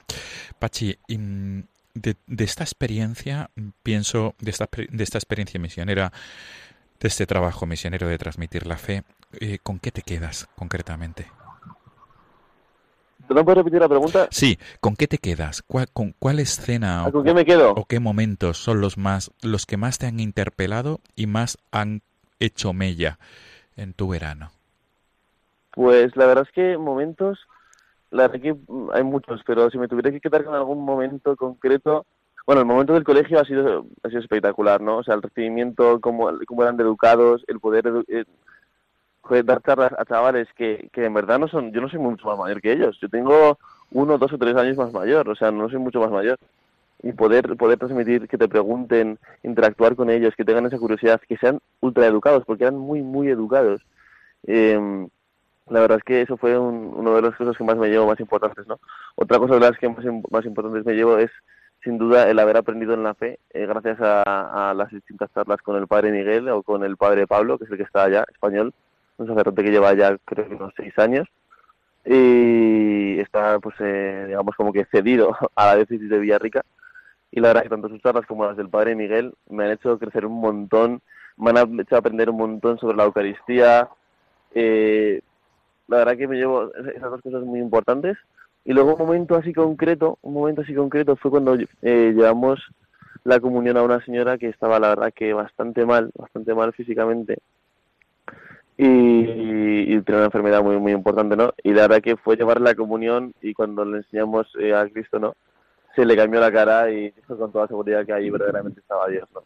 [0.58, 3.50] Pachi, de, de, esta experiencia,
[3.82, 6.10] pienso, de esta, de esta experiencia misionera,
[6.98, 9.02] de este trabajo misionero de transmitir la fe,
[9.40, 11.26] eh, ¿con qué te quedas concretamente?
[13.28, 14.26] ¿No puedes repetir la pregunta?
[14.30, 15.60] Sí, ¿con qué te quedas?
[15.60, 17.72] ¿Cuál, ¿Con cuál escena ¿Con o, qué me quedo?
[17.72, 22.00] o qué momentos son los más los que más te han interpelado y más han
[22.40, 23.18] hecho mella
[23.76, 24.50] en tu verano?
[25.74, 27.38] Pues la verdad es que momentos,
[28.12, 28.56] la verdad que
[28.92, 32.04] hay muchos, pero si me tuviera que quedar con algún momento concreto,
[32.46, 34.98] bueno, el momento del colegio ha sido, ha sido espectacular, ¿no?
[34.98, 38.24] O sea, el recibimiento, cómo, cómo eran educados, el poder eh,
[39.44, 42.38] dar charlas a chavales que, que en verdad no son, yo no soy mucho más
[42.38, 43.58] mayor que ellos, yo tengo
[43.92, 46.38] uno, dos o tres años más mayor, o sea, no soy mucho más mayor.
[47.04, 51.36] Y poder, poder transmitir, que te pregunten, interactuar con ellos, que tengan esa curiosidad, que
[51.36, 53.82] sean ultra educados, porque eran muy, muy educados.
[54.46, 55.08] Eh,
[55.68, 58.20] la verdad es que eso fue un, de las cosas que más me llevo más
[58.20, 58.78] importantes, ¿no?
[59.16, 61.30] Otra cosa de las que más, más importantes me llevo es,
[61.84, 65.60] sin duda, el haber aprendido en la fe, eh, gracias a, a, las distintas charlas
[65.62, 68.24] con el padre Miguel o con el padre Pablo, que es el que está allá,
[68.32, 68.72] español,
[69.18, 71.28] un sacerdote que lleva ya creo que unos seis años,
[72.04, 76.64] y está, pues, eh, digamos, como que cedido a la diócesis de Villarrica.
[77.30, 79.70] Y la verdad es que tanto sus charlas como las del padre Miguel me han
[79.70, 81.00] hecho crecer un montón,
[81.36, 83.88] me han hecho aprender un montón sobre la Eucaristía,
[84.54, 85.22] eh,
[85.88, 88.16] la verdad que me llevo esas dos cosas muy importantes.
[88.64, 92.60] Y luego un momento así concreto, un momento así concreto fue cuando eh, llevamos
[93.24, 97.38] la comunión a una señora que estaba la verdad que bastante mal, bastante mal físicamente
[98.76, 101.52] y, y, tenía una enfermedad muy muy importante, ¿no?
[101.62, 105.18] Y la verdad que fue llevar la comunión y cuando le enseñamos eh, a Cristo,
[105.18, 105.34] ¿no?
[105.94, 109.28] Se le cambió la cara y dijo con toda seguridad que ahí verdaderamente estaba Dios,
[109.34, 109.42] ¿no?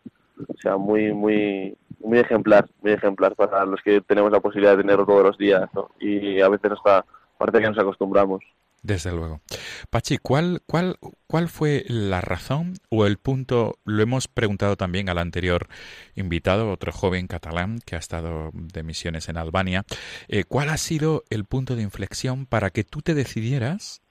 [0.49, 4.83] O sea, muy muy muy ejemplar, muy ejemplar para los que tenemos la posibilidad de
[4.83, 5.91] tenerlo todos los días, ¿no?
[6.01, 7.05] Y a veces está
[7.39, 8.43] parte que nos acostumbramos.
[8.83, 9.41] Desde luego.
[9.91, 13.79] Pachi, ¿cuál, cuál, ¿cuál fue la razón o el punto?
[13.85, 15.67] Lo hemos preguntado también al anterior
[16.15, 19.85] invitado, otro joven catalán que ha estado de misiones en Albania.
[20.29, 24.03] Eh, ¿Cuál ha sido el punto de inflexión para que tú te decidieras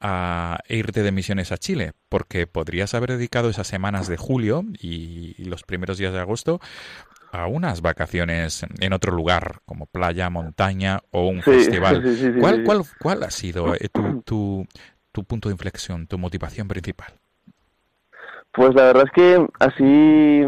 [0.00, 5.34] a irte de misiones a Chile, porque podrías haber dedicado esas semanas de julio y
[5.44, 6.60] los primeros días de agosto
[7.32, 12.02] a unas vacaciones en otro lugar, como playa, montaña o un festival.
[12.38, 14.66] ¿Cuál, cuál, ¿Cuál ha sido eh, tu, tu,
[15.10, 17.14] tu punto de inflexión, tu motivación principal?
[18.52, 20.42] Pues la verdad es que así,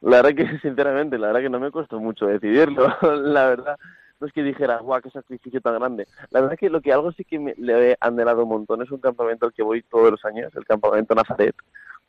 [0.00, 3.78] la verdad que sinceramente, la verdad que no me costó mucho decidirlo, la verdad.
[4.18, 6.08] No es que dijera, guau, qué sacrificio tan grande.
[6.30, 8.80] La verdad es que lo que algo sí que me, le he anhelado un montón
[8.80, 11.54] es un campamento al que voy todos los años, el campamento Nazaret,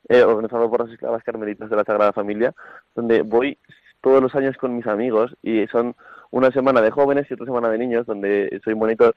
[0.09, 2.53] eh, organizado por las esclavas carmelitas de la Sagrada Familia,
[2.95, 3.57] donde voy
[4.01, 5.95] todos los años con mis amigos y son
[6.31, 9.15] una semana de jóvenes y otra semana de niños, donde soy monitor.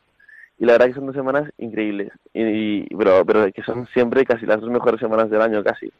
[0.58, 4.44] Y la verdad que son dos semanas increíbles, y, pero, pero que son siempre casi
[4.44, 5.90] las dos mejores semanas del año, casi.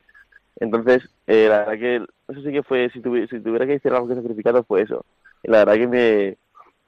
[0.57, 1.97] Entonces, eh, la verdad que
[2.28, 5.07] eso sí que fue, si, tuviera, si tuviera que decir algo que sacrificado fue eso.
[5.45, 6.36] La verdad que me,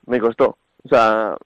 [0.07, 0.59] me costó.
[0.85, 1.37] O sea,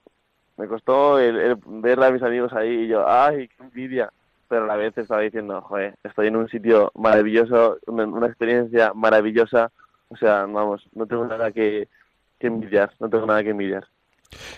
[0.57, 4.11] me costó el, ver a mis amigos ahí y yo, ¡ay, qué envidia!
[4.49, 9.72] Pero a la vez estaba diciendo, joder, estoy en un sitio maravilloso, una, experiencia maravillosa.
[10.09, 11.88] O sea, vamos, no tengo nada que,
[12.40, 13.86] envidiar, no tengo nada que envidiar.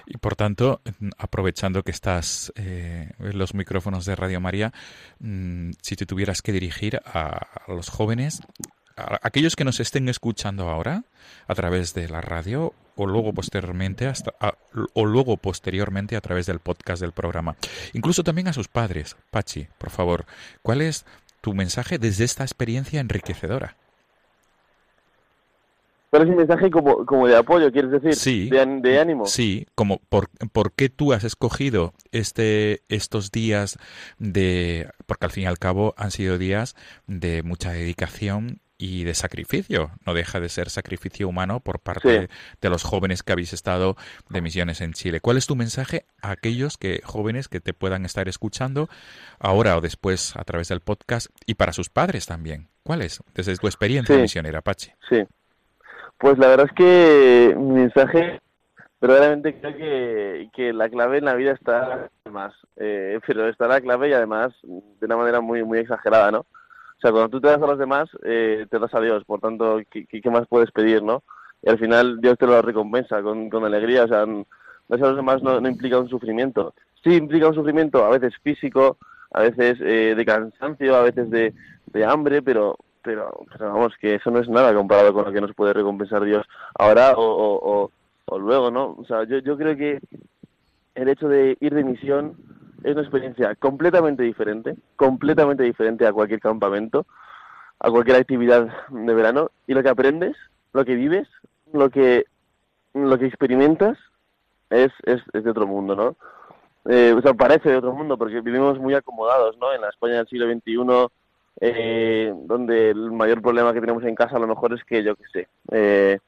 [0.06, 0.80] Y por tanto,
[1.18, 4.72] aprovechando que estás eh, en los micrófonos de Radio María,
[5.20, 8.42] mm, si te tuvieras que dirigir a los jóvenes,
[9.22, 11.04] aquellos que nos estén escuchando ahora
[11.46, 14.34] a través de la radio o luego posteriormente hasta
[14.94, 17.56] o luego posteriormente a través del podcast del programa,
[17.92, 19.16] incluso también a sus padres.
[19.30, 20.26] Pachi, por favor,
[20.62, 21.06] ¿cuál es
[21.40, 23.76] tu mensaje desde esta experiencia enriquecedora?
[26.10, 28.14] ¿Cuál es un mensaje como, como de apoyo, quieres decir?
[28.14, 28.48] Sí.
[28.48, 29.26] De, ánimo.
[29.26, 33.78] Sí, como por, por qué tú has escogido este, estos días
[34.18, 34.88] de...
[35.06, 36.76] Porque al fin y al cabo han sido días
[37.06, 39.90] de mucha dedicación y de sacrificio.
[40.06, 42.28] No deja de ser sacrificio humano por parte
[42.60, 43.96] de los jóvenes que habéis estado
[44.30, 45.20] de misiones en Chile.
[45.20, 48.88] ¿Cuál es tu mensaje a aquellos que jóvenes que te puedan estar escuchando
[49.40, 52.68] ahora o después a través del podcast y para sus padres también?
[52.84, 54.94] ¿Cuál es desde tu experiencia misionera, Apache?
[55.10, 55.24] Sí.
[56.16, 58.40] Pues la verdad es que mi mensaje
[59.00, 63.80] verdaderamente creo que, que la clave en la vida está más, eh, pero está la
[63.80, 66.46] clave y además de una manera muy muy exagerada, ¿no?
[66.98, 69.40] O sea, cuando tú te das a los demás, eh, te das a Dios, por
[69.40, 71.22] tanto, ¿qué, ¿qué, más puedes pedir, no?
[71.62, 74.26] Y al final Dios te lo recompensa con, con alegría, o sea,
[74.88, 76.74] darse a los demás no, no, implica un sufrimiento.
[77.04, 78.98] Sí implica un sufrimiento, a veces físico,
[79.30, 81.54] a veces eh, de cansancio, a veces de,
[81.86, 85.40] de hambre, pero, pero, pero, vamos, que eso no es nada comparado con lo que
[85.40, 86.44] nos puede recompensar Dios
[86.76, 87.90] ahora o, o, o,
[88.24, 88.96] o luego, ¿no?
[88.98, 90.00] O sea, yo, yo creo que
[90.96, 92.34] el hecho de ir de misión
[92.84, 97.06] es una experiencia completamente diferente, completamente diferente a cualquier campamento,
[97.80, 100.36] a cualquier actividad de verano, y lo que aprendes,
[100.72, 101.28] lo que vives,
[101.72, 102.24] lo que,
[102.94, 103.98] lo que experimentas
[104.70, 106.16] es, es, es de otro mundo, ¿no?
[106.88, 109.72] Eh, o sea, parece de otro mundo porque vivimos muy acomodados, ¿no?
[109.72, 111.08] En la España del siglo XXI,
[111.60, 115.16] eh, donde el mayor problema que tenemos en casa a lo mejor es que, yo
[115.16, 116.18] qué sé, eh,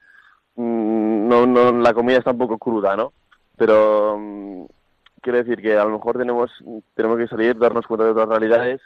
[0.55, 3.13] mm, no, no, la comida está un poco cruda, ¿no?
[3.57, 4.65] Pero mm,
[5.21, 6.51] quiero decir que a lo mejor tenemos,
[6.95, 8.81] tenemos que salir, darnos cuenta de otras realidades,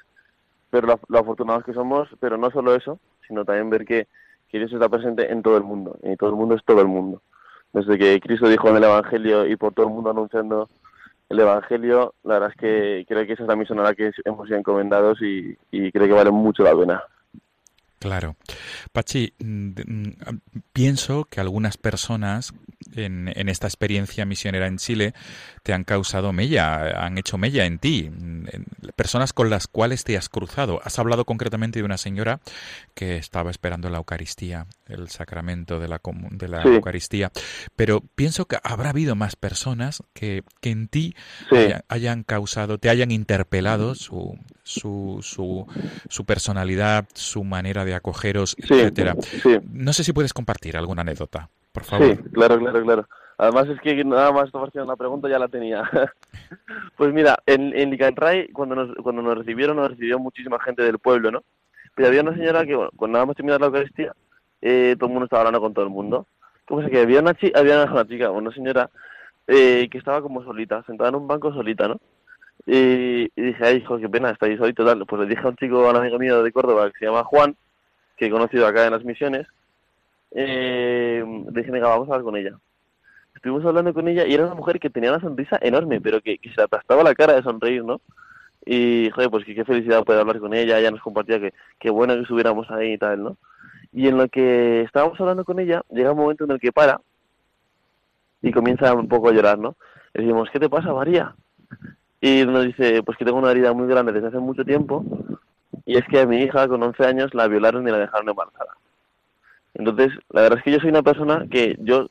[0.69, 4.07] pero lo, afortunados que somos, pero no solo eso, sino también ver que,
[4.49, 6.87] que Dios está presente en todo el mundo, y todo el mundo es todo el
[6.87, 7.21] mundo.
[7.73, 10.69] Desde que Cristo dijo en el Evangelio y por todo el mundo anunciando
[11.29, 14.11] el Evangelio, la verdad es que creo que esa es la misión a la que
[14.23, 17.03] hemos sido encomendados y, y creo que vale mucho la pena.
[17.99, 18.35] Claro.
[18.91, 20.13] Pachi, mm, mm,
[20.73, 22.53] pienso que algunas personas
[22.95, 25.13] en, en, esta experiencia misionera en Chile
[25.63, 28.11] te han causado mella, han hecho mella en ti,
[28.95, 30.79] personas con las cuales te has cruzado.
[30.83, 32.41] Has hablado concretamente de una señora
[32.93, 36.69] que estaba esperando la Eucaristía, el sacramento de la, de la sí.
[36.69, 37.31] Eucaristía,
[37.75, 41.15] pero pienso que habrá habido más personas que, que en ti
[41.49, 41.55] sí.
[41.55, 45.65] hayan, hayan, causado, te hayan interpelado su, su, su,
[46.09, 49.15] su, personalidad, su manera de acogeros, sí, etcétera.
[49.71, 52.07] No sé si puedes compartir alguna anécdota, por favor.
[52.07, 53.07] Sí, claro, claro, claro.
[53.37, 55.83] Además es que nada más estaba haciendo una pregunta ya la tenía.
[56.97, 60.99] pues mira, en, en Licanray, cuando nos, cuando nos recibieron, nos recibió muchísima gente del
[60.99, 61.43] pueblo, ¿no?
[61.95, 64.13] Pero había una señora que, bueno, cuando nada más terminar la Eucaristía,
[64.61, 66.27] eh, todo el mundo estaba hablando con todo el mundo.
[66.65, 68.89] ¿Cómo es que había una, chica, había una chica, una señora,
[69.47, 71.99] eh, que estaba como solita, sentada en un banco solita, ¿no?
[72.65, 75.05] Y, y dije, ay, hijo, qué pena, estáis solito, tal.
[75.05, 77.23] Pues le dije a un chico, a un amigo mío de Córdoba, que se llama
[77.25, 77.55] Juan,
[78.15, 79.47] que he conocido acá en las misiones,
[80.31, 82.57] eh, dije, venga, vamos a hablar con ella
[83.45, 86.39] estuvimos hablando con ella y era una mujer que tenía una sonrisa enorme, pero que,
[86.39, 88.01] que se aplastaba la cara de sonreír, ¿no?
[88.65, 91.91] Y, joder, pues que qué felicidad poder hablar con ella, ella nos compartía que qué
[91.91, 93.37] bueno que estuviéramos ahí y tal, ¿no?
[93.91, 96.99] Y en lo que estábamos hablando con ella, llega un momento en el que para
[98.41, 99.75] y comienza un poco a llorar, ¿no?
[100.13, 101.35] Le decimos, ¿qué te pasa, María?
[102.19, 105.05] Y nos dice, pues que tengo una herida muy grande desde hace mucho tiempo
[105.85, 108.75] y es que a mi hija con 11 años la violaron y la dejaron embarazada.
[109.73, 112.07] Entonces, la verdad es que yo soy una persona que yo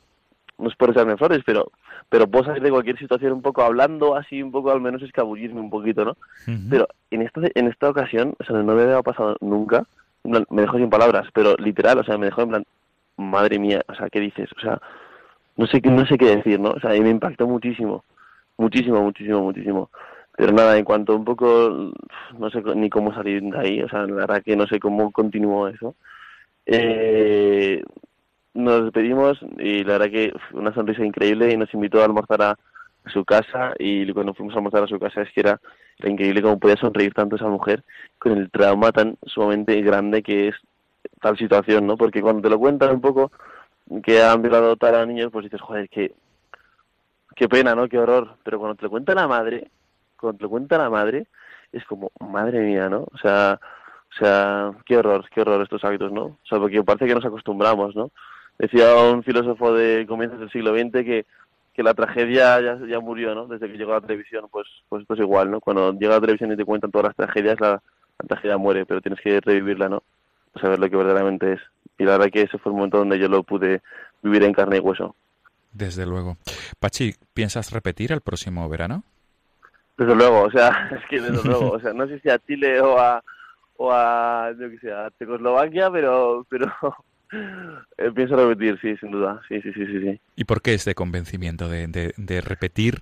[0.58, 1.70] no es por echarme flores, pero
[2.08, 5.60] pero puedo salir de cualquier situación un poco hablando así, un poco al menos escabullirme
[5.60, 6.12] un poquito, ¿no?
[6.46, 6.70] Uh -huh.
[6.70, 9.84] Pero en esta, en esta ocasión, o sea, no me había pasado nunca,
[10.22, 12.64] me dejó sin palabras, pero literal, o sea, me dejó en plan,
[13.16, 14.48] madre mía, o sea, ¿qué dices?
[14.56, 14.80] O sea,
[15.56, 16.70] no sé, no sé qué decir, ¿no?
[16.70, 18.04] O sea, y me impactó muchísimo,
[18.56, 19.90] muchísimo, muchísimo, muchísimo.
[20.36, 21.92] Pero nada, en cuanto un poco,
[22.38, 25.12] no sé ni cómo salir de ahí, o sea, la verdad que no sé cómo
[25.12, 25.94] continuó eso.
[26.66, 27.82] Eh,
[28.54, 32.58] nos despedimos y la verdad que una sonrisa increíble y nos invitó a almorzar a,
[33.06, 35.60] su casa y cuando fuimos a almorzar a su casa es que era,
[35.98, 37.84] era increíble cómo podía sonreír tanto esa mujer
[38.18, 40.54] con el trauma tan sumamente grande que es
[41.20, 41.98] tal situación, ¿no?
[41.98, 43.30] Porque cuando te lo cuentan un poco
[44.02, 46.14] que han violado tal a niños, pues dices, joder, qué,
[47.36, 47.88] qué pena, ¿no?
[47.88, 48.36] Qué horror.
[48.42, 49.70] Pero cuando te lo cuenta la madre,
[50.24, 51.26] cuando te lo cuenta la madre,
[51.72, 53.06] es como, madre mía, ¿no?
[53.12, 53.60] O sea,
[54.10, 56.24] o sea, qué horror, qué horror estos hábitos, ¿no?
[56.24, 58.10] O sea, porque parece que nos acostumbramos, ¿no?
[58.58, 61.26] decía un filósofo de comienzos del siglo XX que,
[61.72, 63.46] que la tragedia ya, ya murió, ¿no?
[63.46, 65.60] Desde que llegó la televisión, pues, pues, pues igual, ¿no?
[65.60, 67.82] Cuando llega la televisión y te cuentan todas las tragedias, la,
[68.28, 70.02] tragedia muere, pero tienes que revivirla, ¿no?
[70.60, 71.60] Saber lo que verdaderamente es.
[71.98, 73.82] Y la verdad que ese fue el momento donde yo lo pude
[74.22, 75.16] vivir en carne y hueso.
[75.72, 76.36] Desde luego.
[76.78, 79.02] Pachi, ¿piensas repetir el próximo verano?
[79.96, 82.80] Desde luego, o sea, es que desde luego, o sea, no sé si a Chile
[82.80, 83.22] o a,
[83.76, 86.72] o a, yo que sé, a Checoslovaquia, pero, pero
[87.98, 89.40] eh, pienso repetir, sí, sin duda.
[89.48, 90.20] Sí, sí, sí, sí, sí.
[90.36, 93.00] ¿Y por qué este convencimiento de, de, de repetir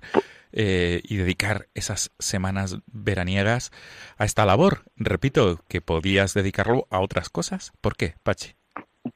[0.51, 3.71] eh, y dedicar esas semanas veraniegas
[4.17, 4.79] a esta labor?
[4.95, 7.73] Repito, que podías dedicarlo a otras cosas.
[7.81, 8.53] ¿Por qué, Pachi?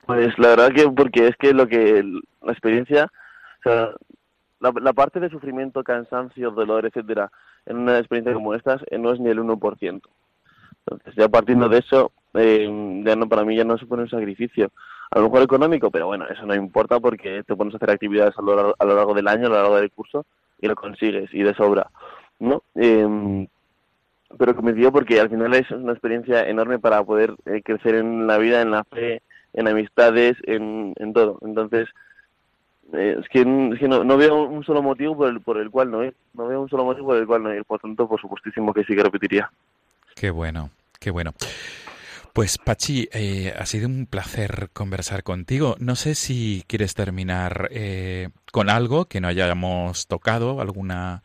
[0.05, 2.03] Pues la verdad que porque es que lo que
[2.41, 3.89] la experiencia, o sea,
[4.59, 7.32] la, la parte de sufrimiento, cansancio, dolor, etcétera,
[7.68, 10.01] en una experiencia como esta eh, no es ni el 1%.
[10.86, 14.72] Entonces, ya partiendo de eso, eh, ya no para mí ya no supone un sacrificio
[15.11, 18.38] a lo mejor económico, pero bueno, eso no importa porque te pones a hacer actividades
[18.38, 20.26] a lo, largo, a lo largo del año, a lo largo del curso,
[20.59, 21.89] y lo consigues, y de sobra,
[22.39, 22.63] ¿no?
[22.76, 23.47] Eh,
[24.38, 28.38] pero dio porque al final es una experiencia enorme para poder eh, crecer en la
[28.38, 29.22] vida, en la fe,
[29.53, 31.39] en amistades, en, en todo.
[31.41, 31.88] Entonces,
[32.94, 35.92] eh, es que, es que no, veo un solo motivo por el, por el cual
[35.92, 36.16] no ir.
[36.34, 37.64] Un solo motivo por el cual no.
[37.66, 39.52] Por tanto, por supuestísimo que sí que repetiría.
[40.16, 40.70] Qué bueno,
[41.00, 41.34] qué bueno.
[42.34, 45.76] Pues Pachi, eh, ha sido un placer conversar contigo.
[45.80, 51.24] No sé si quieres terminar eh, con algo que no hayamos tocado, alguna,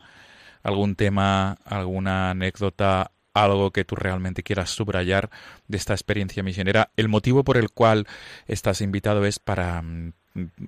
[0.63, 5.29] algún tema, alguna anécdota, algo que tú realmente quieras subrayar
[5.67, 6.89] de esta experiencia misionera.
[6.97, 8.07] El motivo por el cual
[8.47, 10.13] estás invitado es para, mm,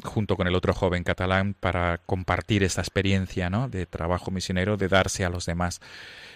[0.03, 3.67] junto con el otro joven catalán, para compartir esta experiencia ¿no?
[3.67, 5.81] de trabajo misionero, de darse a los demás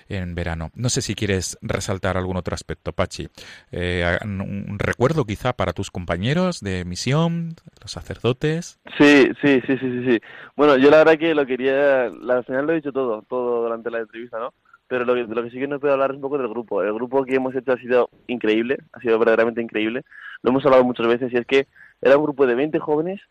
[0.10, 0.72] en verano.
[0.76, 3.30] No sé si quieres resaltar algún otro aspecto, Pachi.
[3.72, 8.80] Eh, un recuerdo quizá para tus compañeros de misión, los sacerdotes.
[8.98, 10.22] Sí, sí, sí, sí, sí, sí.
[10.56, 13.92] Bueno, yo la verdad que lo quería, al final lo he dicho todo, todo durante
[13.92, 14.54] la entrevista, ¿no?
[14.90, 16.84] Pero lo que, lo que sí que no puedo hablar es un poco del grupo.
[16.84, 20.04] El grupo que hemos hecho ha sido increíble, ha sido verdaderamente increíble.
[20.42, 21.68] Lo hemos hablado muchas veces y es que
[22.02, 23.22] era un grupo de 20 jóvenes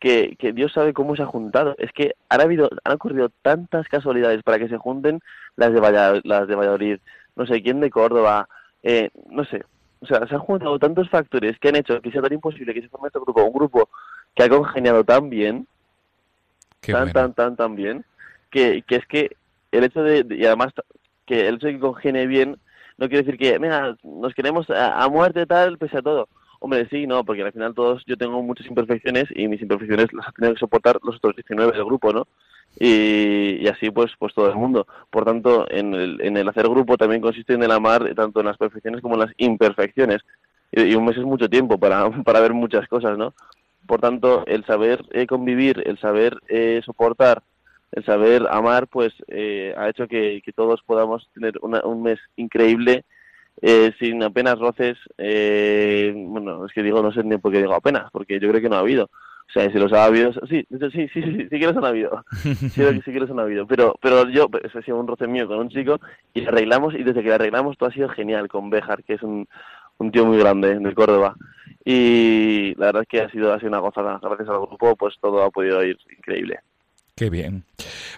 [0.00, 1.76] que, que, Dios sabe cómo se ha juntado.
[1.78, 5.20] Es que han habido, han ocurrido tantas casualidades para que se junten
[5.54, 6.98] las de Valladolid, las de Valladolid
[7.36, 8.48] no sé quién de Córdoba,
[8.82, 9.62] eh, no sé.
[10.00, 12.82] O sea, se han juntado tantos factores que han hecho que sea tan imposible que
[12.82, 13.88] se forme este grupo, un grupo
[14.34, 15.66] que ha congeniado tan bien,
[16.80, 18.04] tan, tan, tan, tan bien,
[18.50, 19.36] que, que es que
[19.70, 20.72] el hecho de, y además
[21.26, 22.58] que el hecho de que congenie bien
[22.98, 26.28] no quiere decir que, mira, nos queremos a, muerte tal, pese a todo.
[26.60, 30.28] Hombre, sí, no, porque al final todos yo tengo muchas imperfecciones y mis imperfecciones las
[30.28, 32.26] ha tenido que soportar los otros 19 del grupo, ¿no?
[32.78, 34.86] Y, así pues pues todo el mundo.
[35.10, 38.46] Por tanto, en el, en el hacer grupo también consiste en el amar tanto en
[38.46, 40.22] las perfecciones como en las imperfecciones.
[40.72, 43.34] Y, un mes es mucho tiempo para, para ver muchas cosas, ¿no?
[43.86, 47.42] Por tanto, el saber eh, convivir, el saber eh, soportar,
[47.92, 53.04] el saber amar, pues eh, ha hecho que, que, todos podamos tener un mes increíble
[53.62, 57.74] eh, sin apenas roces, eh, bueno, es que digo, no sé ni por qué digo
[57.74, 59.04] apenas, porque yo creo que no ha habido.
[59.04, 61.84] O sea, si los ha habido, sí, sí, sí, sí, sí, sí que los han
[61.84, 62.24] habido.
[62.44, 63.66] Sí, sí que los han habido.
[63.66, 66.00] Pero, pero yo, pues, ha sido un roce mío con un chico
[66.34, 69.46] y arreglamos, y desde que arreglamos todo ha sido genial con Bejar, que es un,
[69.98, 71.36] un tío muy grande de Córdoba.
[71.84, 74.18] Y la verdad es que ha sido, ha sido una gozada.
[74.20, 76.58] Gracias al grupo, pues todo ha podido ir increíble.
[77.16, 77.64] Qué bien.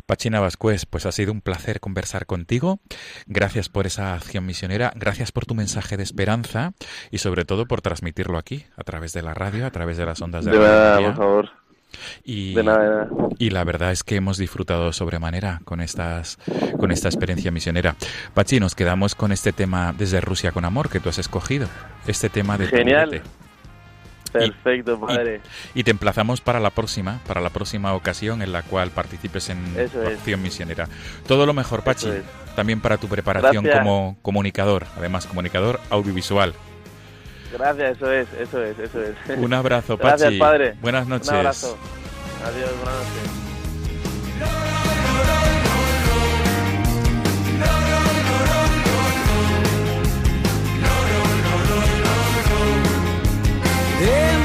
[0.06, 2.80] Pachina Vascuez, pues ha sido un placer conversar contigo.
[3.28, 6.72] Gracias por esa acción misionera, gracias por tu mensaje de esperanza
[7.12, 10.20] y sobre todo por transmitirlo aquí, a través de la radio, a través de las
[10.20, 11.50] ondas de, de nada, por favor.
[12.24, 13.08] Y, de nada, de nada.
[13.38, 16.38] y la verdad es que hemos disfrutado sobremanera con estas
[16.80, 17.94] con esta experiencia misionera.
[18.34, 21.68] Pachi, nos quedamos con este tema desde Rusia con amor que tú has escogido.
[22.08, 23.22] Este tema de Genial.
[24.38, 25.40] Perfecto, padre.
[25.74, 29.48] Y, y, te emplazamos para la próxima, para la próxima ocasión en la cual participes
[29.50, 30.18] en Eso es.
[30.18, 30.88] acción misionera.
[31.26, 32.22] Todo lo mejor, Pachi, es.
[32.56, 33.84] también para tu preparación Gracias.
[33.84, 36.54] como comunicador, además comunicador audiovisual.
[37.52, 39.16] Gracias, eso es, eso es, eso es.
[39.38, 40.20] Un abrazo, Pachi.
[40.22, 40.74] Gracias, padre.
[40.80, 41.28] Buenas noches.
[41.28, 41.78] Un abrazo.
[42.44, 43.57] Adiós, buenas noches.
[54.00, 54.37] Yeah.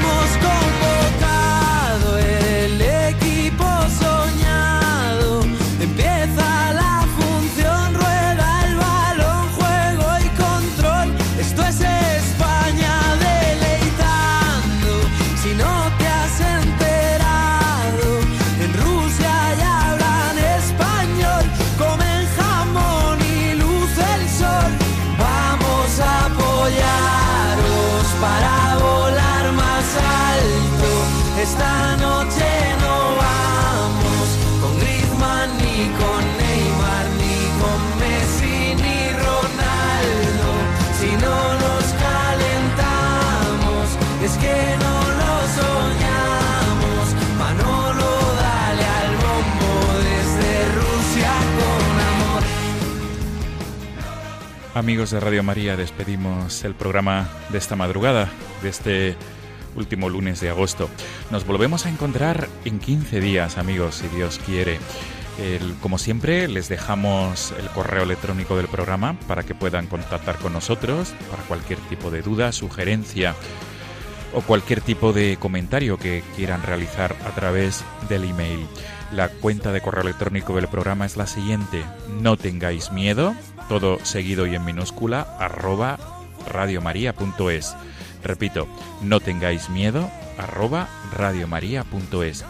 [54.74, 58.28] Amigos de Radio María, despedimos el programa de esta madrugada,
[58.60, 59.16] de este
[59.76, 60.90] último lunes de agosto.
[61.30, 64.80] Nos volvemos a encontrar en 15 días, amigos, si Dios quiere.
[65.80, 71.14] Como siempre, les dejamos el correo electrónico del programa para que puedan contactar con nosotros
[71.30, 73.36] para cualquier tipo de duda, sugerencia
[74.34, 78.66] o cualquier tipo de comentario que quieran realizar a través del email.
[79.12, 81.84] La cuenta de correo electrónico del programa es la siguiente.
[82.20, 83.36] No tengáis miedo,
[83.68, 85.98] todo seguido y en minúscula, arroba
[86.48, 87.76] radiomaria.es.
[88.22, 88.66] Repito,
[89.02, 92.44] no tengáis miedo, arroba radiomaria.es.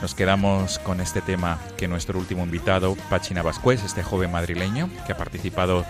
[0.00, 5.12] Nos quedamos con este tema que nuestro último invitado, Pachina Vascuez, este joven madrileño que
[5.12, 5.84] ha participado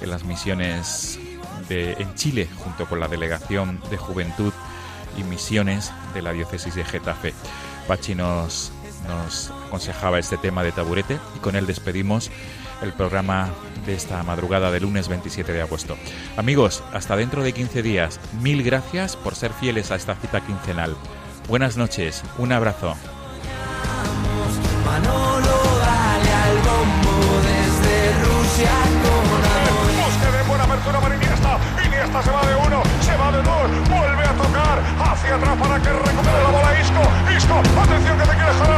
[0.00, 1.18] en las misiones
[1.68, 4.54] en Chile junto con la Delegación de Juventud
[5.18, 7.34] y Misiones de la Diócesis de Getafe.
[7.86, 8.72] Pachi nos
[9.66, 12.30] aconsejaba este tema de taburete y con él despedimos
[12.82, 13.50] el programa
[13.86, 15.96] de esta madrugada de lunes 27 de agosto.
[16.36, 18.20] Amigos, hasta dentro de 15 días.
[18.40, 20.96] Mil gracias por ser fieles a esta cita quincenal.
[21.48, 22.94] Buenas noches, un abrazo.
[24.84, 28.70] Manolo, dale al bombo desde Rusia
[29.02, 29.88] con amor.
[30.04, 31.58] Busque de buena apertura para Iniesta.
[31.84, 35.82] Iniesta se va de uno, se va de dos, vuelve a tocar hacia atrás para
[35.82, 37.02] que recupere la bola Isco.
[37.36, 38.77] Isco, atención que te quieres jalar